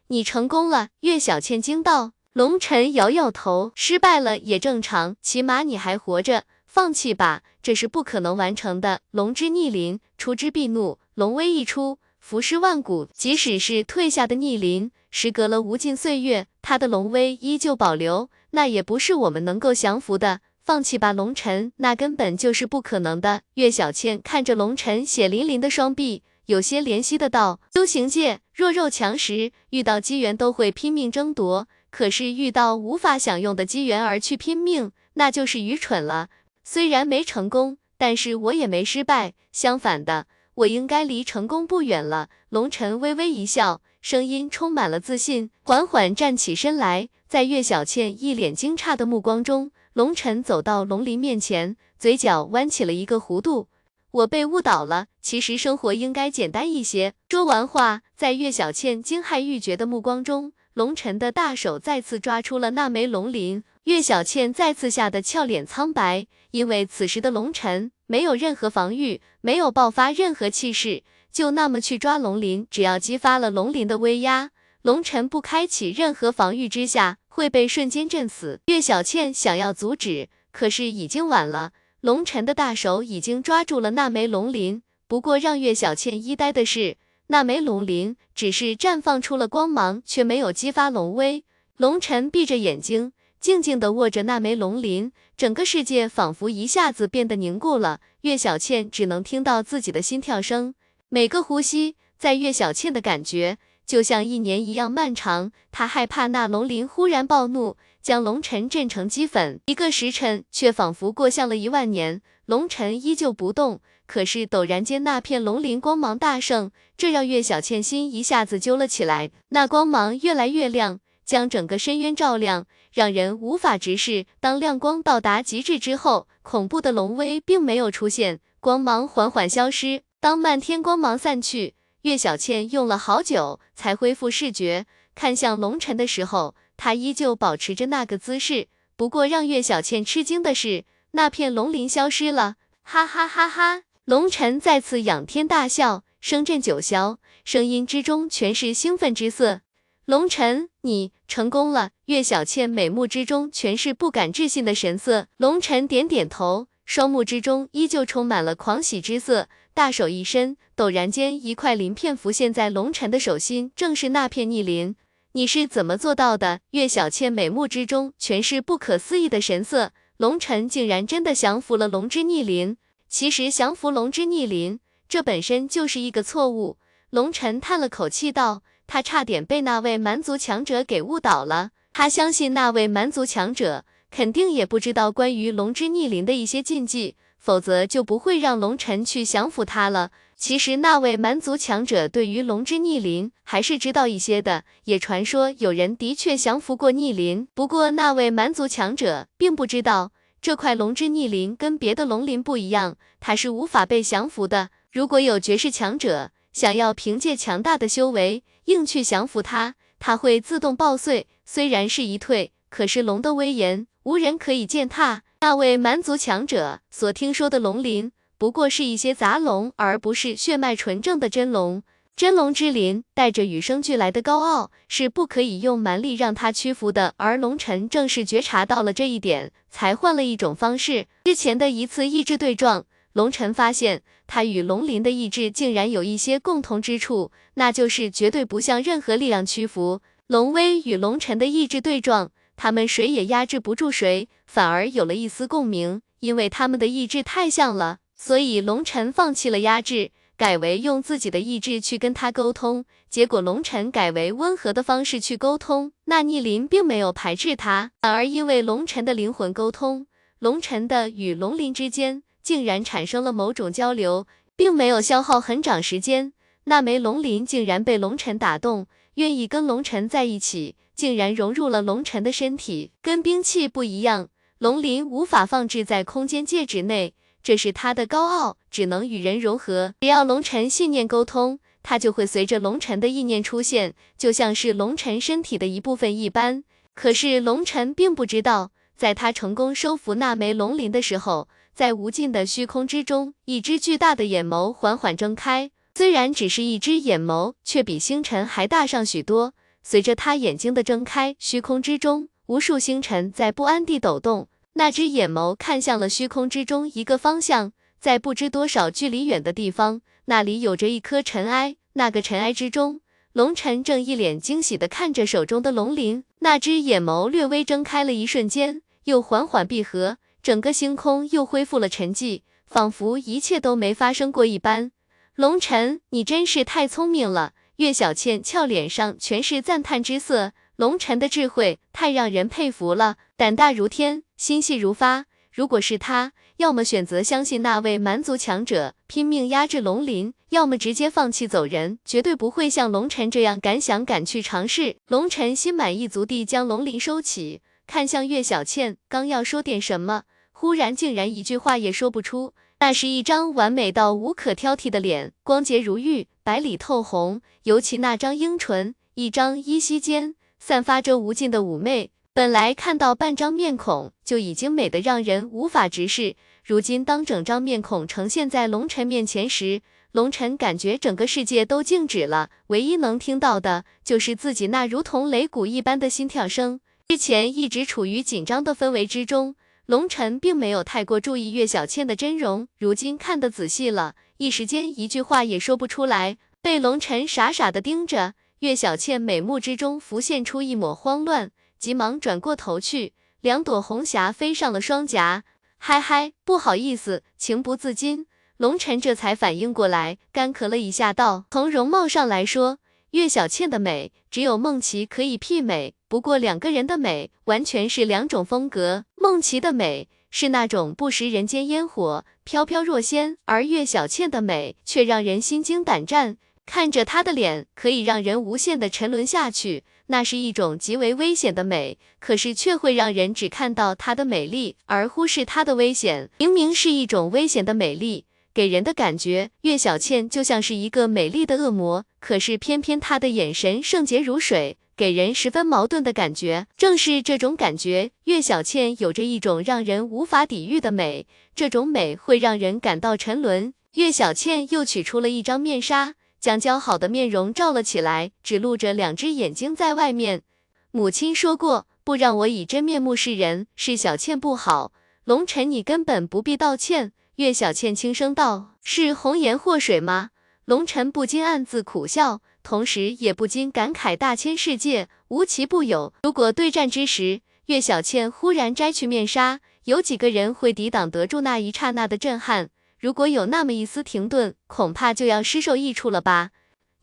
[0.07, 0.89] 你成功了。
[1.01, 2.13] 岳小倩惊道。
[2.33, 6.45] 龙晨摇摇头，失败了也正常，起码你还活着。
[6.75, 8.99] 放弃吧，这是不可能完成的。
[9.11, 13.07] 龙之逆鳞，出之必怒，龙威一出，伏尸万古。
[13.13, 20.41] 即使是退下的逆鳞，时隔了无尽岁月，他的龙威依旧保留，那也不是我们能够降服的。
[20.65, 23.43] 放弃吧，龙晨，那根本就是不可能的。
[23.53, 31.69] 岳小倩看着龙晨血淋淋的双臂，有些怜惜的道：修行界弱肉强食，遇到机缘都会拼命争夺。
[31.89, 36.27] 可是遇到无法享用的机缘而去拼命，那就是愚蠢了。
[36.67, 39.33] 虽然没成功，但是我也没失败。
[39.51, 40.25] 相反的，
[40.55, 42.29] 我应该离成功不远了。
[42.49, 47.09] 龙晨微微一笑，声音充满了自信，缓缓站起身来。
[47.27, 53.67] 在岳小倩一脸惊诧的目光中，龙晨走到龙鳞面前，嘴角弯起了一个弧度。
[54.09, 57.13] 我被误导了，其实生活应该简单一些。
[57.29, 60.53] 说完话，在岳小倩惊骇欲绝的目光中。
[60.73, 74.49] 龙晨的大手再次抓出了那枚龙鳞，岳小倩再次吓得俏脸苍白，因为此时的龙晨没有任何防御，没有爆发任何气势，就那么去抓龙鳞，只要激发了龙鳞的威压，
[74.81, 78.59] 龙晨不开启任何防御之下，会被瞬间震死。
[78.65, 81.71] 岳小倩想要阻止，可是已经晚了，
[82.01, 84.81] 龙晨的大手已经抓住了那枚龙鳞。
[85.07, 86.97] 不过让岳小倩一呆的是。
[87.27, 91.43] 那枚龙鳞只是绽放出了光芒，却没有激发龙威。
[91.77, 93.13] 龙晨闭着眼睛，
[93.45, 97.99] 静静地握着那枚龙鳞，整个世界仿佛一下子变得凝固了。
[98.21, 100.73] 岳小倩只能听到自己的心跳声，
[101.09, 105.51] 每个呼吸，在岳小倩的感觉就像一年一样漫长。
[105.71, 109.59] 她害怕那龙鳞忽然暴怒，将龙尘震成齑粉。
[109.67, 113.79] 一个时辰却仿佛过向了一万年，龙尘依旧不动。
[114.07, 119.29] 可是陡然间，那片龙鳞光芒大盛，这让岳小倩心一下子揪了起来。
[119.49, 124.25] 那光芒越来越亮，将整个深渊照亮，让人无法直视。
[124.39, 130.03] 当亮光到达极致之后，恐怖的龙威并没有出现，光芒缓缓消失。
[130.21, 138.69] 当漫天光芒散去，岳小倩用了好久才恢复视觉，看向龙尘的时候，他依旧保持着那个姿势。
[138.95, 143.81] 不过让岳小倩吃惊的是，那片龙鳞消失了，哈哈哈哈！
[144.05, 149.59] 龙晨再次仰天大笑，声震九霄，声音之中全是兴奋之色。
[150.05, 151.89] 龙晨，你成功了！
[152.05, 155.25] 岳小倩美目之中全是不敢置信的神色。
[155.37, 164.95] 龙晨点点头，双目之中依旧充满了狂喜之色，大手一伸，陡然间一块鳞片浮现在龙晨的手心，正是那片逆鳞。
[165.31, 166.59] 你是怎么做到的？
[166.69, 169.91] 岳小倩美目之中全是不可思议的神色。
[170.17, 172.77] 龙晨竟然真的降服了龙之逆鳞。
[173.09, 176.77] 其实降服龙之逆鳞，这本身就是一个错误。
[177.09, 181.71] 龙尘叹了口气道：“他差点被那位蛮族强者给误导了。
[181.93, 190.11] 他相信那位蛮族强者肯定也不知道关于龙之逆鳞的一些禁忌，否则就不会让龙尘去降服他了。
[190.37, 197.47] 其实那位蛮族强者对于龙之逆鳞还是知道一些的，也传说有人的确降服过逆鳞。
[197.53, 204.69] 不过那位蛮族强者并不知道。”这块龙之逆鳞跟别的龙鳞不一样，它是无法被降服的。
[204.91, 211.27] 如果有绝世强者想要凭借强大的修为硬去降服它，它会自动爆碎。
[211.45, 215.23] 虽然是一退，可是龙的威严无人可以践踏。
[215.41, 221.83] 那位蛮族强者所听说的龙鳞，不过是一些杂龙，而不是血脉纯正的真龙。
[222.15, 227.13] 真龙之鳞带着与生俱来的高傲，是不可以用蛮力让它屈服的。
[227.17, 231.07] 而龙尘正是觉察到了这一点，才换了一种方式。
[231.25, 240.01] 之前的一次意志对撞，龙尘发现他与龙鳞的意志竟然有一些共同之处，那就是绝对不向任何力量屈服。
[240.27, 250.11] 龙威与龙尘的意志对撞，他们谁也压制不住谁，反而有了一丝共鸣，因为他们的意志太像了，所以龙尘放弃了压制。
[250.35, 260.07] 改为用自己的意志去跟他沟通，结果龙尘改为温和的方式去沟通，那逆鳞并没有排斥他，反而因为龙尘的灵魂沟通，
[260.39, 264.25] 龙尘的与龙鳞之间竟然产生了某种交流。
[264.57, 266.31] 并没有消耗很长时间。
[266.65, 272.91] 那枚龙鳞竟然被龙尘打动，愿意跟龙尘在一起，竟然融入了龙尘的身体。
[273.01, 274.29] 跟兵器不一样，
[274.59, 279.93] 龙鳞无法放置在空间戒指内，这是他的高傲，只能与人融合。
[279.99, 286.63] 只要龙尘信念沟通，他就会随着龙尘的意念出现，就像是龙尘身体的一部分一般。
[286.95, 295.71] 可是龙尘并不知道，在他成功收服那枚龙鳞的时候，在无尽的虚空之中，一只巨大的眼眸缓缓睁开。
[295.93, 299.53] 虽然只是一只眼眸，却比星辰还大上许多。
[299.83, 304.47] 随着他眼睛的睁开，虚空之中无数星辰在不安地抖动。
[304.75, 311.75] 那只眼眸看向了虚空之中一个方向，在不知多少距离远的地方，那里有着一颗尘埃。
[311.93, 313.01] 那个尘埃之中，
[313.33, 316.23] 龙尘正一脸惊喜地看着手中的龙鳞。
[316.39, 324.91] 那只眼眸略微睁开了一瞬间，又缓缓闭合，整个星空又恢复了沉寂，仿佛一切都没发生过一般。
[325.33, 327.53] 龙尘，你真是太聪明了。
[327.77, 330.51] 岳小倩俏脸上全是赞叹之色。
[330.75, 335.25] 龙尘的智慧太让人佩服了，胆大如天，心细如发。
[335.51, 344.97] 如果是他，要么选择相信那位蛮族强者，拼命压制龙鳞，要么直接放弃走人，绝对不会像龙尘这样敢想敢去尝试。
[345.07, 350.25] 龙尘心满意足地将龙鳞收起，看向岳小倩，刚要说点什么，
[350.57, 352.53] 忽然竟然一句话也说不出。
[352.79, 362.11] 那是一张完美到无可挑剔的脸，光洁如玉，白里透红，尤其那张樱唇，一张依稀间散发着无尽的妩媚。
[362.33, 369.81] 本来看到半张面孔就已经美得让人无法直视，如今当整张面孔呈现在龙尘面前时，
[370.13, 376.79] 龙尘感觉整个世界都静止了，唯一能听到的就是自己那如同擂鼓一般的心跳声。
[377.09, 379.55] 之前一直处于紧张的氛围之中。
[379.85, 386.37] 龙尘并没有太过注意岳小倩的真容，如今看得仔细了，一时间一句话也说不出来。
[386.59, 395.43] 被龙尘傻傻的盯着，岳小倩美目之中浮现出一抹慌乱，急忙转过头去，两朵红霞飞上了双颊。
[395.77, 398.25] 嗨嗨，不好意思，情不自禁。
[398.57, 402.79] 龙尘这才反应过来，干咳了一下，道：“从容貌上来说，
[403.11, 416.37] 岳小倩的美只有梦琪可以媲美。”不过两个人的美完全是两种风格，梦琪的美是那种不食人间烟火，飘飘若仙，而岳小倩的美却让人心惊胆战。
[416.63, 426.29] 看着她的脸，可以让人无限的沉沦下去，那是一种极为危险的美，可是却会让人只看到她的美丽，而忽视她的危险。
[426.37, 434.77] 明明是一种危险的美丽，给人的感觉，岳小倩就像是一个美丽的恶魔，可是偏偏她的眼神圣洁如水。
[434.97, 443.73] 给人十分矛盾的感觉，正是这种感觉，岳小倩有着一种让人无法抵御的美，这种美会让人感到沉沦。
[443.95, 450.43] 岳小倩又取出了一张面纱，将姣好的面容罩了起来，只露着两只眼睛在外面。
[450.91, 454.93] 母亲说过，不让我以真面目示人，是小倩不好。
[455.25, 457.11] 龙尘，你根本不必道歉。
[457.35, 460.29] 岳小倩轻声道：“是红颜祸水吗？”
[460.63, 462.41] 龙尘不禁暗自苦笑。
[462.65, 466.11] 同时也不禁感慨，大千世界无奇不有。
[466.23, 472.69] 如果对战之时，岳小倩忽然摘去面纱，有几个人会抵挡得住那一刹那的震撼？
[472.99, 476.49] 如果有那么一丝停顿，恐怕就要失受益处了吧？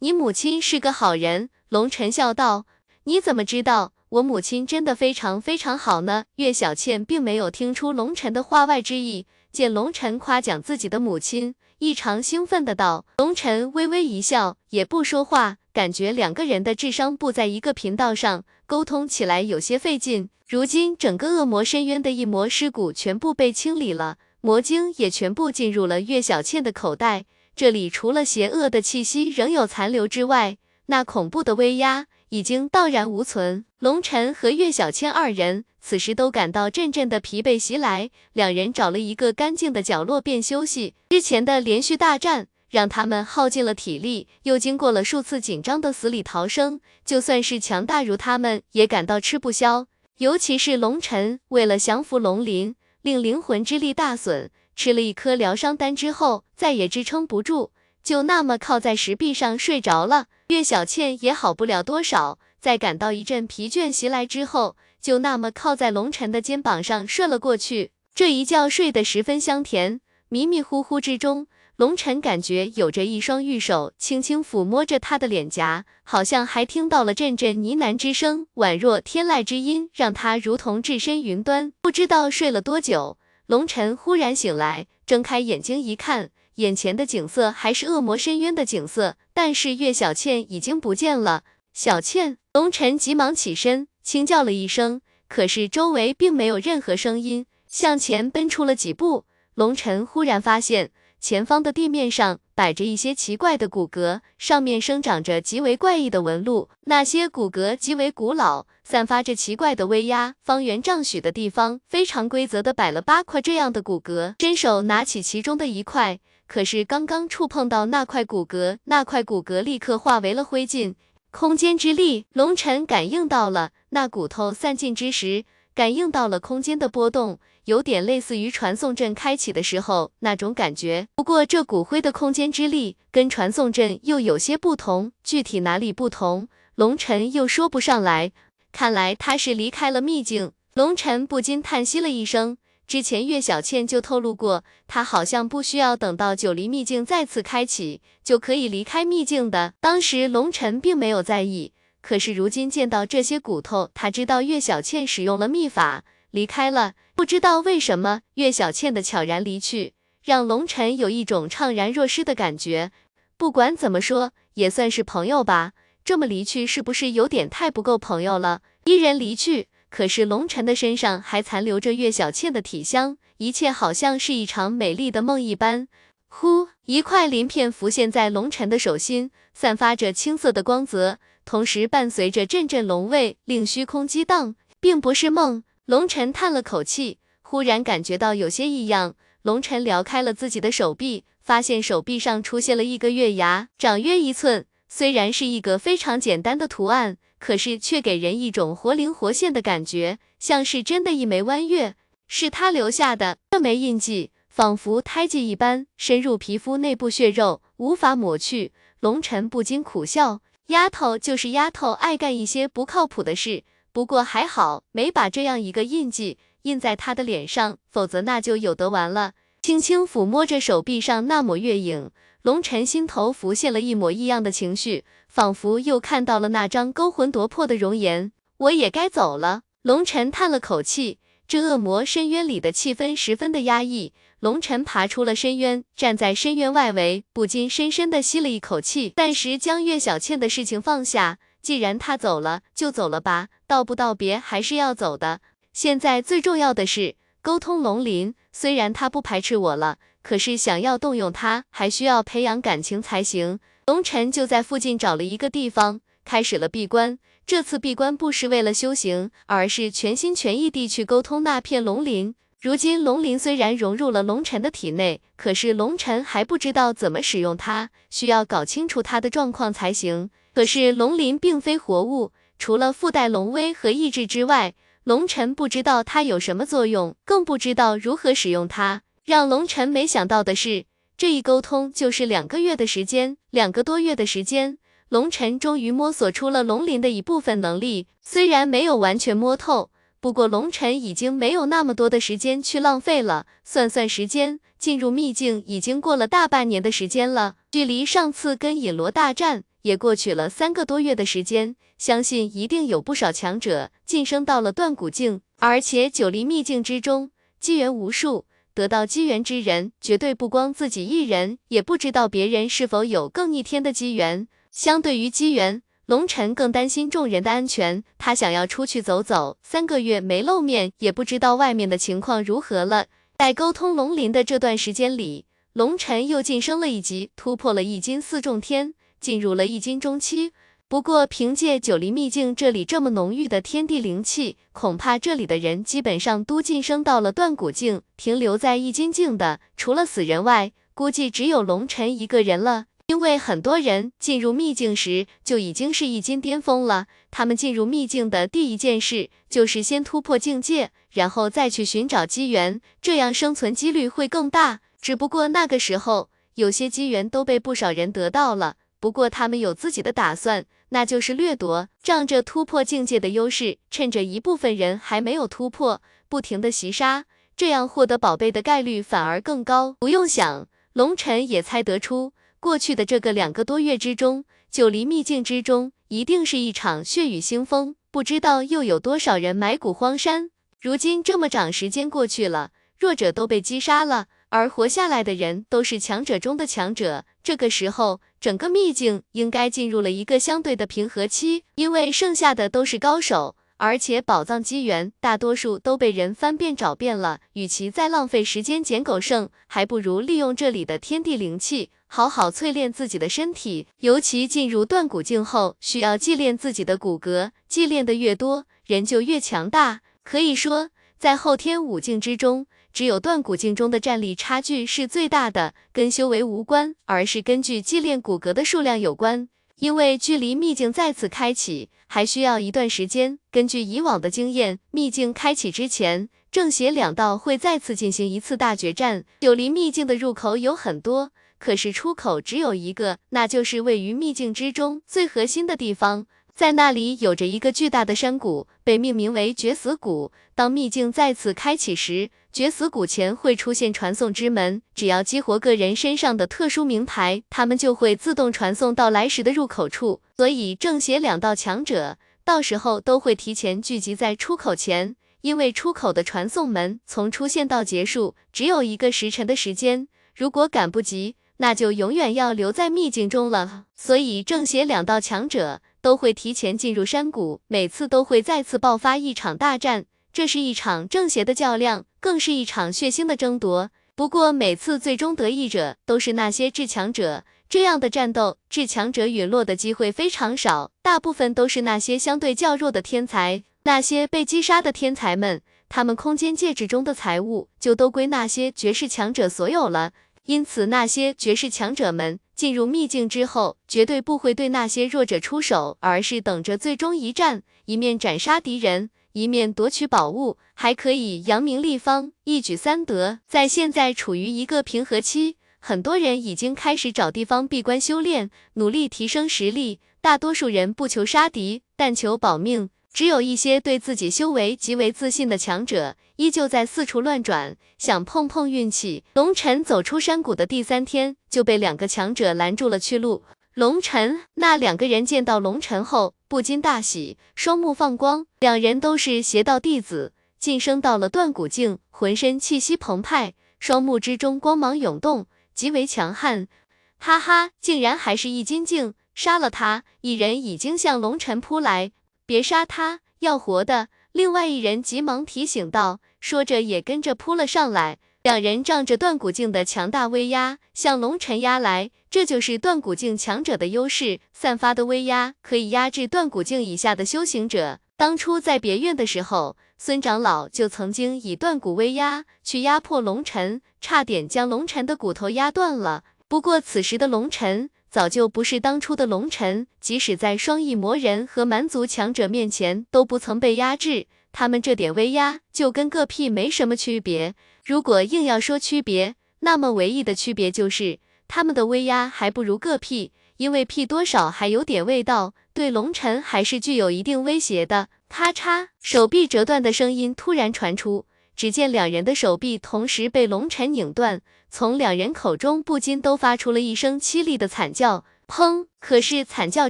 [0.01, 2.67] 你母亲是个好人，龙晨笑道。
[3.05, 6.25] 你怎么知道我母亲真的非常非常好呢？
[6.37, 11.55] 岳小倩并没有听出龙晨的话外之意，见龙晨夸奖自己的母亲。
[11.79, 20.31] 异常兴奋的道，龙尘微微一笑，也不说话，感觉两个人的智商不在一个频道上，沟通起来有些费劲。
[20.49, 33.67] 如今整个恶魔深渊的一魔尸骨全部被清理了，魔晶也全部进入了岳小倩的口袋，这里除了邪恶的气息仍有残留之外，那恐怖的威压已经荡然无存。
[33.79, 40.95] 龙尘和岳小倩二人此时都感到阵阵的疲惫袭来，两人找了一个干净的角落便休息。
[41.11, 49.87] 之前的连续大战让他们耗尽了体力，又经过了数次紧张的死里逃生，就算是强大如他们，也感到吃不消。
[50.17, 57.73] 尤其是龙尘，为了降服龙鳞，令灵魂之力大损，吃了一颗疗伤丹之后，再也支撑不住，
[58.03, 60.27] 就那么靠在石壁上睡着了。
[60.49, 62.39] 岳小倩也好不了多少。
[62.61, 67.91] 在感到一阵疲倦袭来之后，就那么靠在龙尘的肩膀上睡了过去。
[68.15, 81.73] 这一觉睡得十分香甜，迷迷糊糊之中，龙尘感觉有着一双玉手轻轻抚摸着他的脸颊，好像还听到了阵阵呢喃之声，宛若天籁之音，让他如同置身云端。
[81.81, 91.45] 不知道睡了多久，龙尘忽然醒来，睁开眼睛一看，眼前的景色还是恶魔深渊的景色，但是岳小倩已经不见了。
[91.73, 97.47] 小倩，龙晨急忙起身，轻叫了一声，可是周围并没有任何声音。
[97.67, 99.25] 向前奔出了几步，
[99.55, 100.91] 龙晨忽然发现
[101.23, 106.69] 前方的地面上摆着一些奇怪的骨骼，上面生长着极为怪异的纹路。
[106.87, 110.35] 那些骨骼极为古老，散发着奇怪的威压。
[110.43, 114.35] 方圆丈许的地方，非常规则的摆了八块这样的骨骼。
[114.41, 116.19] 伸手拿起其中的一块，
[116.49, 120.97] 可是刚刚触碰到那块骨骼，那块骨骼立刻化为了灰烬。
[121.31, 123.71] 空间之力，龙晨感应到了。
[123.91, 131.07] 那骨头散尽之时，感应到了空间的波动，有点类似于传送阵开启的时候那种感觉。
[131.15, 138.33] 不过这骨灰的空间之力跟传送阵又有些不同，具体哪里不同，龙晨又说不上来。
[138.73, 140.53] 看来他是离开了秘境。
[140.75, 142.57] 龙晨不禁叹息了一声。
[142.87, 149.75] 之前岳小倩就透露过，她好像不需要等到九黎秘境再次开启，就可以离开秘境的。
[149.81, 156.95] 当时龙尘并没有在意，可是如今见到这些骨头，他知道岳小倩使用了秘法离开了。
[157.15, 162.91] 不知道为什么，岳小倩的悄然离去，让龙尘有一种怅然若失的感觉。
[163.37, 165.73] 不管怎么说，也算是朋友吧。
[166.05, 168.63] 这么离去，是不是有点太不够朋友了？
[168.85, 169.69] 一人离去。
[169.89, 175.87] 可是龙晨的身上还残留着岳小倩的体香，一切好像是一场美丽的梦一般。
[176.29, 185.63] 呼，一块鳞片浮现在龙晨的手心，散发着青色的光泽，同时伴随着阵阵龙味，令虚空激荡，并不是梦。
[185.87, 189.17] 龙晨叹了口气，忽然感觉到有些异样。
[189.43, 194.67] 龙晨撩开了自己的手臂，发现手臂上出现了一个月牙，长约一寸。
[194.89, 197.19] 虽然是一个非常简单的图案。
[197.43, 201.97] 可是却给人一种活灵活现的感觉，像是真的一枚弯月，
[202.29, 203.39] 是他留下的。
[203.51, 208.73] 这枚印记仿佛胎记一般，深入皮肤内部血肉，无法抹去。
[209.01, 213.65] 龙尘不禁苦笑，丫头就是丫头，爱干一些不靠谱的事。
[213.93, 219.33] 不过还好，没把这样一个印记印在他的脸上，否则那就有得玩了。
[219.61, 222.11] 轻轻抚摸着手臂上那抹月影。
[222.43, 228.33] 龙晨心头浮现了一抹异样的情绪，仿佛又看到了那张勾魂夺魄的容颜。
[228.57, 229.63] 我也该走了。
[229.83, 234.13] 龙晨叹了口气，这恶魔深渊里的气氛十分的压抑。
[234.41, 241.39] 龙晨爬出了深渊，站在深渊外围，不禁深深的吸了一口气，暂时将岳小倩的事情放下。
[241.63, 245.41] 既然他走了，就走了吧，道不道别还是要走的。
[245.73, 249.99] 现在最重要的是沟通龙鳞，虽然他不排斥我了。
[250.23, 253.59] 可是想要动用他，还需要培养感情才行。
[253.87, 257.19] 龙晨就在附近找了一个地方，开始了闭关。
[257.45, 262.37] 这次闭关不是为了修行，而是全心全意地去沟通那片龙鳞。
[262.61, 270.31] 如今龙鳞虽然融入了龙晨的体内，可是龙晨还不知道怎么使用它，需要搞清楚它的状况才行。
[270.55, 274.75] 可是龙鳞并非活物，除了附带龙威和意志之外，
[275.05, 279.03] 龙晨不知道它有什么作用，更不知道如何使用它。
[279.25, 280.85] 让龙晨没想到的是，
[281.17, 284.79] 这一沟通就是两个月的时间，两个多月的时间，
[285.09, 288.07] 龙晨终于摸索出了龙鳞的一部分能力。
[288.21, 289.91] 虽然没有完全摸透，
[290.21, 293.47] 不过龙晨已经没有那么多的时间去浪费了。
[293.65, 301.77] 算算时间，进入秘境已经过了大半年的时间了，距离上次跟隐罗大战也过去了三个多月的时间。
[301.99, 307.31] 相信一定有不少强者晋升到了断骨境，而且九黎秘境之中
[307.61, 308.47] 机缘无数。
[308.75, 314.49] 得到机缘之人，绝对不光自己一人，也不知道别人是否有更逆天的机缘。
[314.71, 318.03] 相对于机缘，龙尘更担心众人的安全。
[318.17, 323.07] 他想要出去走走，三个月没露面，也不知道外面的情况如何了。
[323.37, 330.53] 在沟通龙鳞的这段时间里，龙尘又晋升了一级，突破了易经四重天，进入了易经中期。
[330.89, 342.87] 不过，凭借九黎秘境这里这么浓郁的天地灵气，恐怕这里的人基本上都晋升到了断骨境，停留在易经境的，除了死人外，估计只有龙尘一个人了。
[343.07, 354.81] 因为很多人进入秘境时就已经是易经巅峰了，他们进入秘境的第一件事就是先突破境界，然后再去寻找机缘，这样生存几率会更大。
[355.01, 358.77] 只不过那个时候，有些机缘都被不少人得到了。
[359.03, 367.25] 不过他们有自己的打算，那就是掠夺，仗着突破境界的优势，趁着一部分人还没有突破，不停的袭杀，
[367.57, 369.97] 这样获得宝贝的概率反而更高。
[369.99, 380.51] 不用想，龙尘也猜得出，过去的这个两个多月之中，九黎秘境之中一定是一场血雨腥风，不知道又有多少人埋骨荒山。
[380.81, 384.27] 如今这么长时间过去了，弱者都被击杀了。
[384.53, 387.25] 而活下来的人都是强者中的强者。
[387.43, 393.57] 这个时候，整个秘境应该进入了一个相对的平和期，因为剩下的都是高手。
[393.79, 403.87] 而且宝藏机缘大多数都被人翻遍找遍了，与其再浪费时间捡狗剩，还不如利用这里的天地灵气，好好淬炼自己的身体。
[404.01, 410.03] 尤其进入断骨境后，需要祭炼自己的骨骼，祭炼的越多，人就越强大。
[410.23, 419.49] 可以说，在后天五境之中，只有断骨境中的战力差距是最大的，跟修为无关，而是根据祭炼骨骼的数量有关。
[419.79, 423.39] 因为距离秘境再次开启还需要一段时间。
[423.51, 429.25] 根据以往的经验，秘境开启之前，正邪两道会再次进行一次大决战。
[429.41, 436.27] 九黎秘境的入口有很多，可是出口只有一个，那就是位于秘境之中最核心的地方。
[436.55, 440.31] 在那里有着一个巨大的山谷，被命名为绝死谷。
[440.55, 450.21] 当秘境再次开启时，绝死谷前会出现传送之门，只要激活个人身上的特殊名牌，他们就会自动传送到来时的入口处。
[450.37, 463.85] 所以正邪两道强者到时候都会提前聚集在出口前，因为出口的传送门从出现到结束只有一个时辰的时间，如果赶不及，那就永远要留在秘境中了。
[463.95, 465.81] 所以正邪两道强者。
[466.03, 473.91] 都会提前进入山谷，每次都会再次爆发一场大战，这是一场正邪的较量，更是一场血腥的争夺。
[474.15, 483.63] 不过每次最终得益者都是那些至强者，这样的战斗，至强者陨落的机会非常少，大部分都是那些相对较弱的天才。
[483.85, 490.13] 那些被击杀的天才们，他们空间戒指中的财物就都归那些绝世强者所有了。
[490.45, 492.39] 因此，那些绝世强者们。
[492.55, 503.41] 进入秘境之后，绝对不会对那些弱者出手，而是等着最终一战，一面斩杀敌人，一面夺取宝物，还可以扬名立方，一举三得。
[503.49, 510.01] 在现在处于一个平和期，很多人已经开始找地方闭关修炼，努力提升实力。
[510.21, 512.91] 大多数人不求杀敌，但求保命。
[513.13, 519.25] 只有一些对自己修为极为自信的强者，依旧在四处乱转，想碰碰运气。
[519.35, 523.43] 龙尘走出山谷的第三天，就被两个强者拦住了去路。
[523.75, 528.45] 龙尘那两个人见到龙尘后，不禁大喜，双目放光。
[528.61, 536.69] 两人都是邪道弟子，晋升到了断骨境，浑身气息澎湃，双目之中光芒涌动，极为强悍。
[537.17, 540.05] 哈哈，竟然还是易筋境，杀了他！
[540.21, 542.13] 一人已经向龙尘扑来。
[542.45, 544.09] 别杀他，要活的。
[544.33, 548.19] 另外一人急忙提醒道，说着也跟着扑了上来。
[548.43, 558.01] 两人仗着断骨境的强大威压向龙尘压来，这就是断骨境强者的优势，散发的威压可以压制断骨境以下的修行者。
[558.17, 566.25] 当初在别院的时候，孙长老就曾经以断骨威压去压迫龙尘，差点将龙尘的骨头压断了。
[566.49, 567.91] 不过此时的龙尘。
[568.11, 574.27] 早就不是当初的龙尘，即使在双翼魔人和蛮族强者面前，都不曾被压制。
[574.53, 577.55] 他们这点威压，就跟个屁没什么区别。
[577.85, 588.09] 如果硬要说区别，那么唯一的区别就是，他们的威压还不如个屁，因为屁多少还有点味道，对龙尘还是具有一定威胁的。
[588.29, 591.27] 咔嚓，手臂折断的声音突然传出。
[591.55, 594.41] 只见两人的手臂同时被龙尘拧断，
[594.71, 598.25] 从两人口中不禁都发出了一声凄厉的惨叫。
[598.49, 598.87] 砰！
[599.01, 599.89] 可是惨叫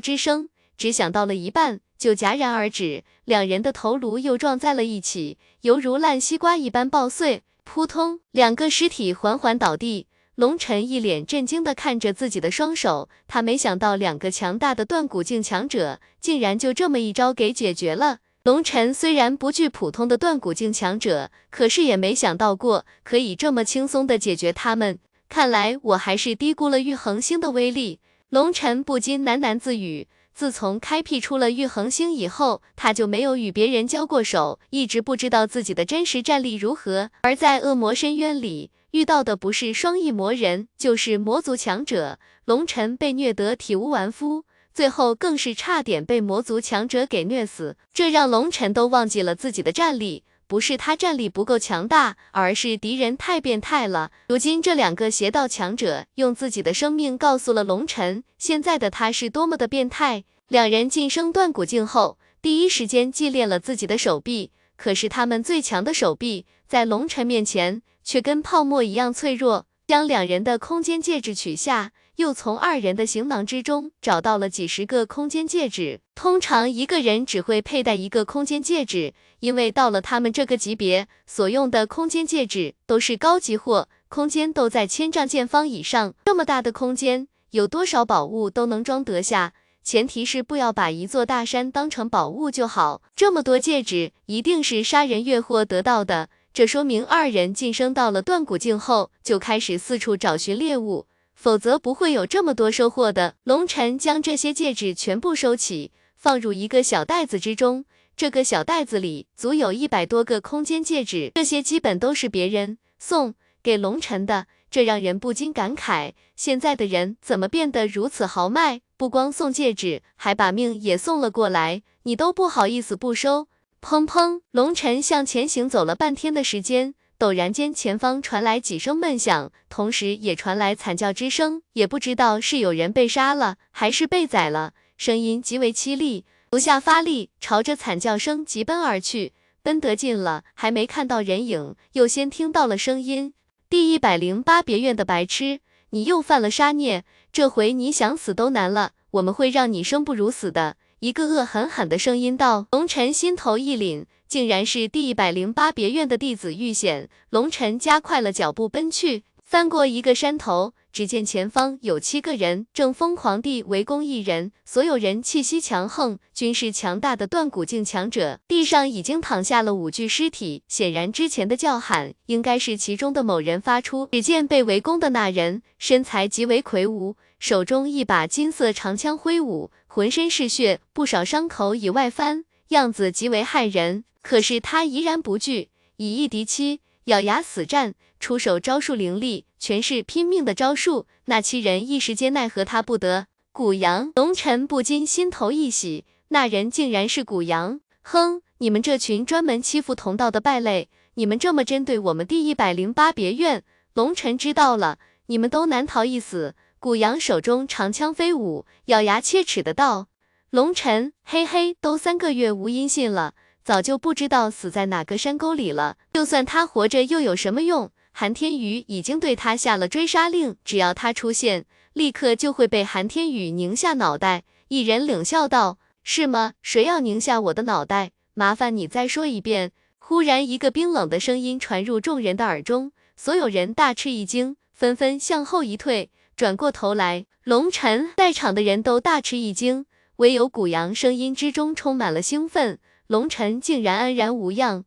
[0.00, 7.42] 之声只响到了一半，就戛然而止，两人的头颅又撞在了一起，犹如烂西瓜一般爆碎。
[7.62, 10.08] 扑通，两个尸体缓缓倒地。
[10.34, 18.18] 龙尘一脸震惊地看着自己的双手，他没想到两个强大的断骨境强者，竟然就这么一招给解决了。
[18.42, 24.98] 龙尘虽然不惧普通的断骨境强者，可是也没想到过可以这么轻松的解决他们。
[25.28, 28.00] 看来我还是低估了玉恒星的威力。
[28.30, 30.08] 龙尘不禁喃喃自语。
[30.34, 37.10] 自从开辟出了玉恒星以后，他就没有与别人交过手，一直不知道自己的真实战力如何。
[37.22, 42.18] 而在恶魔深渊里遇到的不是双翼魔人，就是魔族强者。
[42.44, 44.44] 龙尘被虐得体无完肤。
[44.74, 54.10] 最后更是差点被魔族强者给虐死，这让龙尘都忘记了自己的战力，不是他战力不够强大，而是敌人太变态了。
[54.28, 60.24] 如今这两个邪道强者用自己的生命告诉了龙尘，现在的他是多么的变态。
[60.48, 69.64] 两人晋升断骨境后，第一时间祭炼了自己的手臂，可是他们最强的手臂在龙尘面前却跟泡沫一样脆弱。
[69.86, 71.92] 将两人的空间戒指取下。
[72.16, 76.01] 又从二人的行囊之中找到了几十个空间戒指。
[76.14, 83.88] 通常一个人只会佩戴一个空间戒指，因为到了他们这个级别，所用的空间戒指都是高级货。
[84.08, 86.14] 空间都在千丈见方以上。
[86.26, 89.54] 这么大的空间，有多少宝物都能装得下。
[89.82, 93.02] 前提是不要把一座大山当成宝物就好。
[93.16, 96.28] 这么多戒指，一定是杀人越货得到的。
[96.52, 103.36] 这说明二人晋升到了断骨境后，就开始四处找寻猎物，否则不会有这么多收获的。
[103.44, 105.90] 龙尘将这些戒指全部收起，
[106.22, 107.84] 放入一个小袋子之中。
[108.14, 114.46] 这个小袋子里足有一百多个空间戒指，这些基本都是别人送给龙尘的。
[114.70, 118.82] 这让人不禁感慨，现在的人怎么变得如此豪迈？
[118.96, 123.48] 不光送戒指，还把命也送了过来，你都不好意思不收？
[123.82, 124.42] 砰砰！
[124.52, 139.32] 龙尘向前行走了半天的时间，陡然间前方传来几声闷响，同时也传来惨叫之声，也不知道是有人被杀了，还是被宰了，声音极为凄厉，足下发力，朝着惨叫声疾奔而去。
[139.60, 143.34] 奔得近了，还没看到人影，又先听到了声音。
[143.68, 145.58] 第一百零八别院的白痴，
[145.90, 150.76] 你又犯了杀孽，这回你想死都难了，我们会让你生不如死的。
[151.00, 152.68] 一个恶狠狠的声音道。
[152.70, 157.10] 龙尘心头一凛，竟然是第一百零八别院的弟子遇险。
[157.30, 160.74] 龙尘加快了脚步奔去，翻过一个山头。
[160.92, 168.40] 只见前方有七个人正疯狂地围攻一人，所有人气息强横，均是强大的断骨境强者。
[168.46, 174.06] 地上已经躺下了五具尸体，显然之前的叫喊应该是其中的某人发出。
[174.12, 184.04] 只见被围攻的那人身材极为魁梧，手中一把金色长枪挥舞，浑身是血，不少伤口已外翻，样子极为骇人。
[184.20, 186.80] 可是他依然不惧，以一敌七。
[187.06, 191.06] 咬牙死战，出手招数凌厉，全是拼命的招数。
[191.26, 193.28] 那七人一时间奈何他不得。
[193.52, 197.78] 古阳，龙尘不禁心头一喜，那人竟然是古阳。
[198.02, 203.62] 哼，你们这群专门欺负同道的败类，你们这么针对我们第一百零八别院，
[203.94, 206.56] 龙尘知道了，你们都难逃一死。
[206.80, 210.08] 古阳手中长枪飞舞，咬牙切齿的道
[210.50, 215.96] ：“龙尘，嘿嘿，都三个月无音信了。”早就不知道死在哪个山沟里了。
[216.12, 217.92] 就算他活着又有什么用？
[218.12, 224.44] 韩天宇已经对他下了追杀令，只要他出现，立刻就会被韩天宇拧下脑袋。
[224.68, 226.52] 一人冷笑道：“是吗？
[226.62, 228.12] 谁要拧下我的脑袋？
[228.34, 237.26] 麻烦你再说一遍。”忽然，一个冰冷的声音传入众人的耳中，所有人大吃一惊，纷纷向后一退，转过头来。
[237.44, 239.86] 龙尘在场的人都大吃一惊，
[240.16, 242.78] 唯有古阳声音之中充满了兴奋。
[243.06, 244.84] 龙尘竟然安然无恙，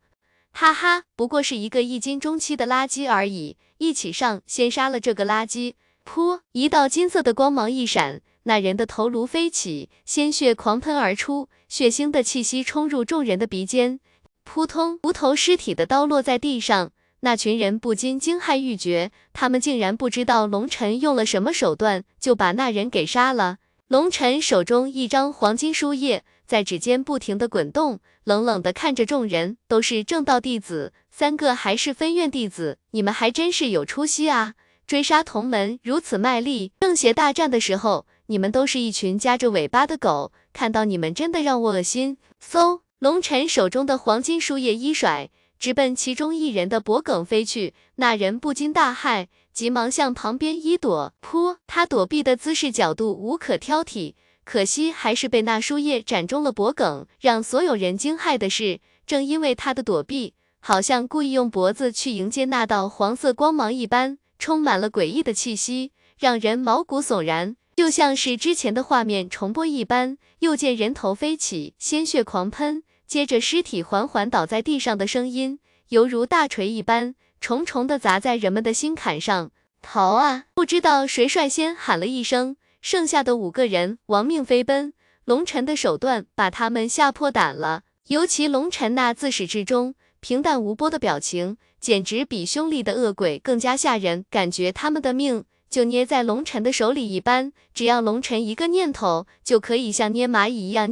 [0.57, 5.73] 哈哈，不过是一个一斤中期的垃圾而已，一起上，先杀了这个垃圾！
[6.05, 13.99] 噗，一道金色的光芒一闪，那人的头颅飞起，鲜血狂喷而出，血腥的气息冲入众人的鼻尖。
[14.45, 23.57] 扑通，无头尸体的刀落在地上，那群人不禁惊骇欲绝，他们竟然不知道龙尘用了什么手段，就把那人给杀了。
[23.89, 26.23] 龙尘手中一张黄金书页。
[26.45, 34.53] 在指尖不停的滚动，冷冷的看着众人，都是正道弟子，三个还是分院弟子，你们还真是有出息啊！
[34.85, 42.17] 追杀同门如此卖力，正邪大战的时候，你们都是一群夹着尾巴的狗，看到你们真的让我恶心。
[42.39, 54.13] 嗖，龙尘手中的黄金书页一甩，直奔其中一人的脖颈飞去，那人不禁大骇，急忙向旁边一躲，噗，他躲避的姿势角度无可挑剔。
[54.45, 70.17] 可惜还是被那书页斩中了脖颈，让所有人惊骇的是，正因为他的躲避，好像故意用脖子去迎接那道黄色光芒一般，充满了诡异的气息，让人毛骨悚然，就像是之前的画面重播一般。
[70.39, 75.57] 又见人头飞起，鲜血狂喷，接着尸体缓缓倒在地上的声音，
[75.89, 79.51] 犹如大锤一般，重重的砸在人们的心坎上。
[79.81, 80.45] 逃啊！
[80.53, 82.57] 不知道谁率先喊了一声。
[82.85, 87.81] 剩下的五个人亡命飞奔，龙尘的手段把他们吓破胆了。
[88.09, 94.23] 尤其龙尘那自始至终平淡无波的表情，简直比凶厉的恶鬼更加吓人。
[94.29, 100.83] 感觉他们的命就捏在龙尘的手里一般，只要龙尘一个念头，就可以像捏蚂蚁一样。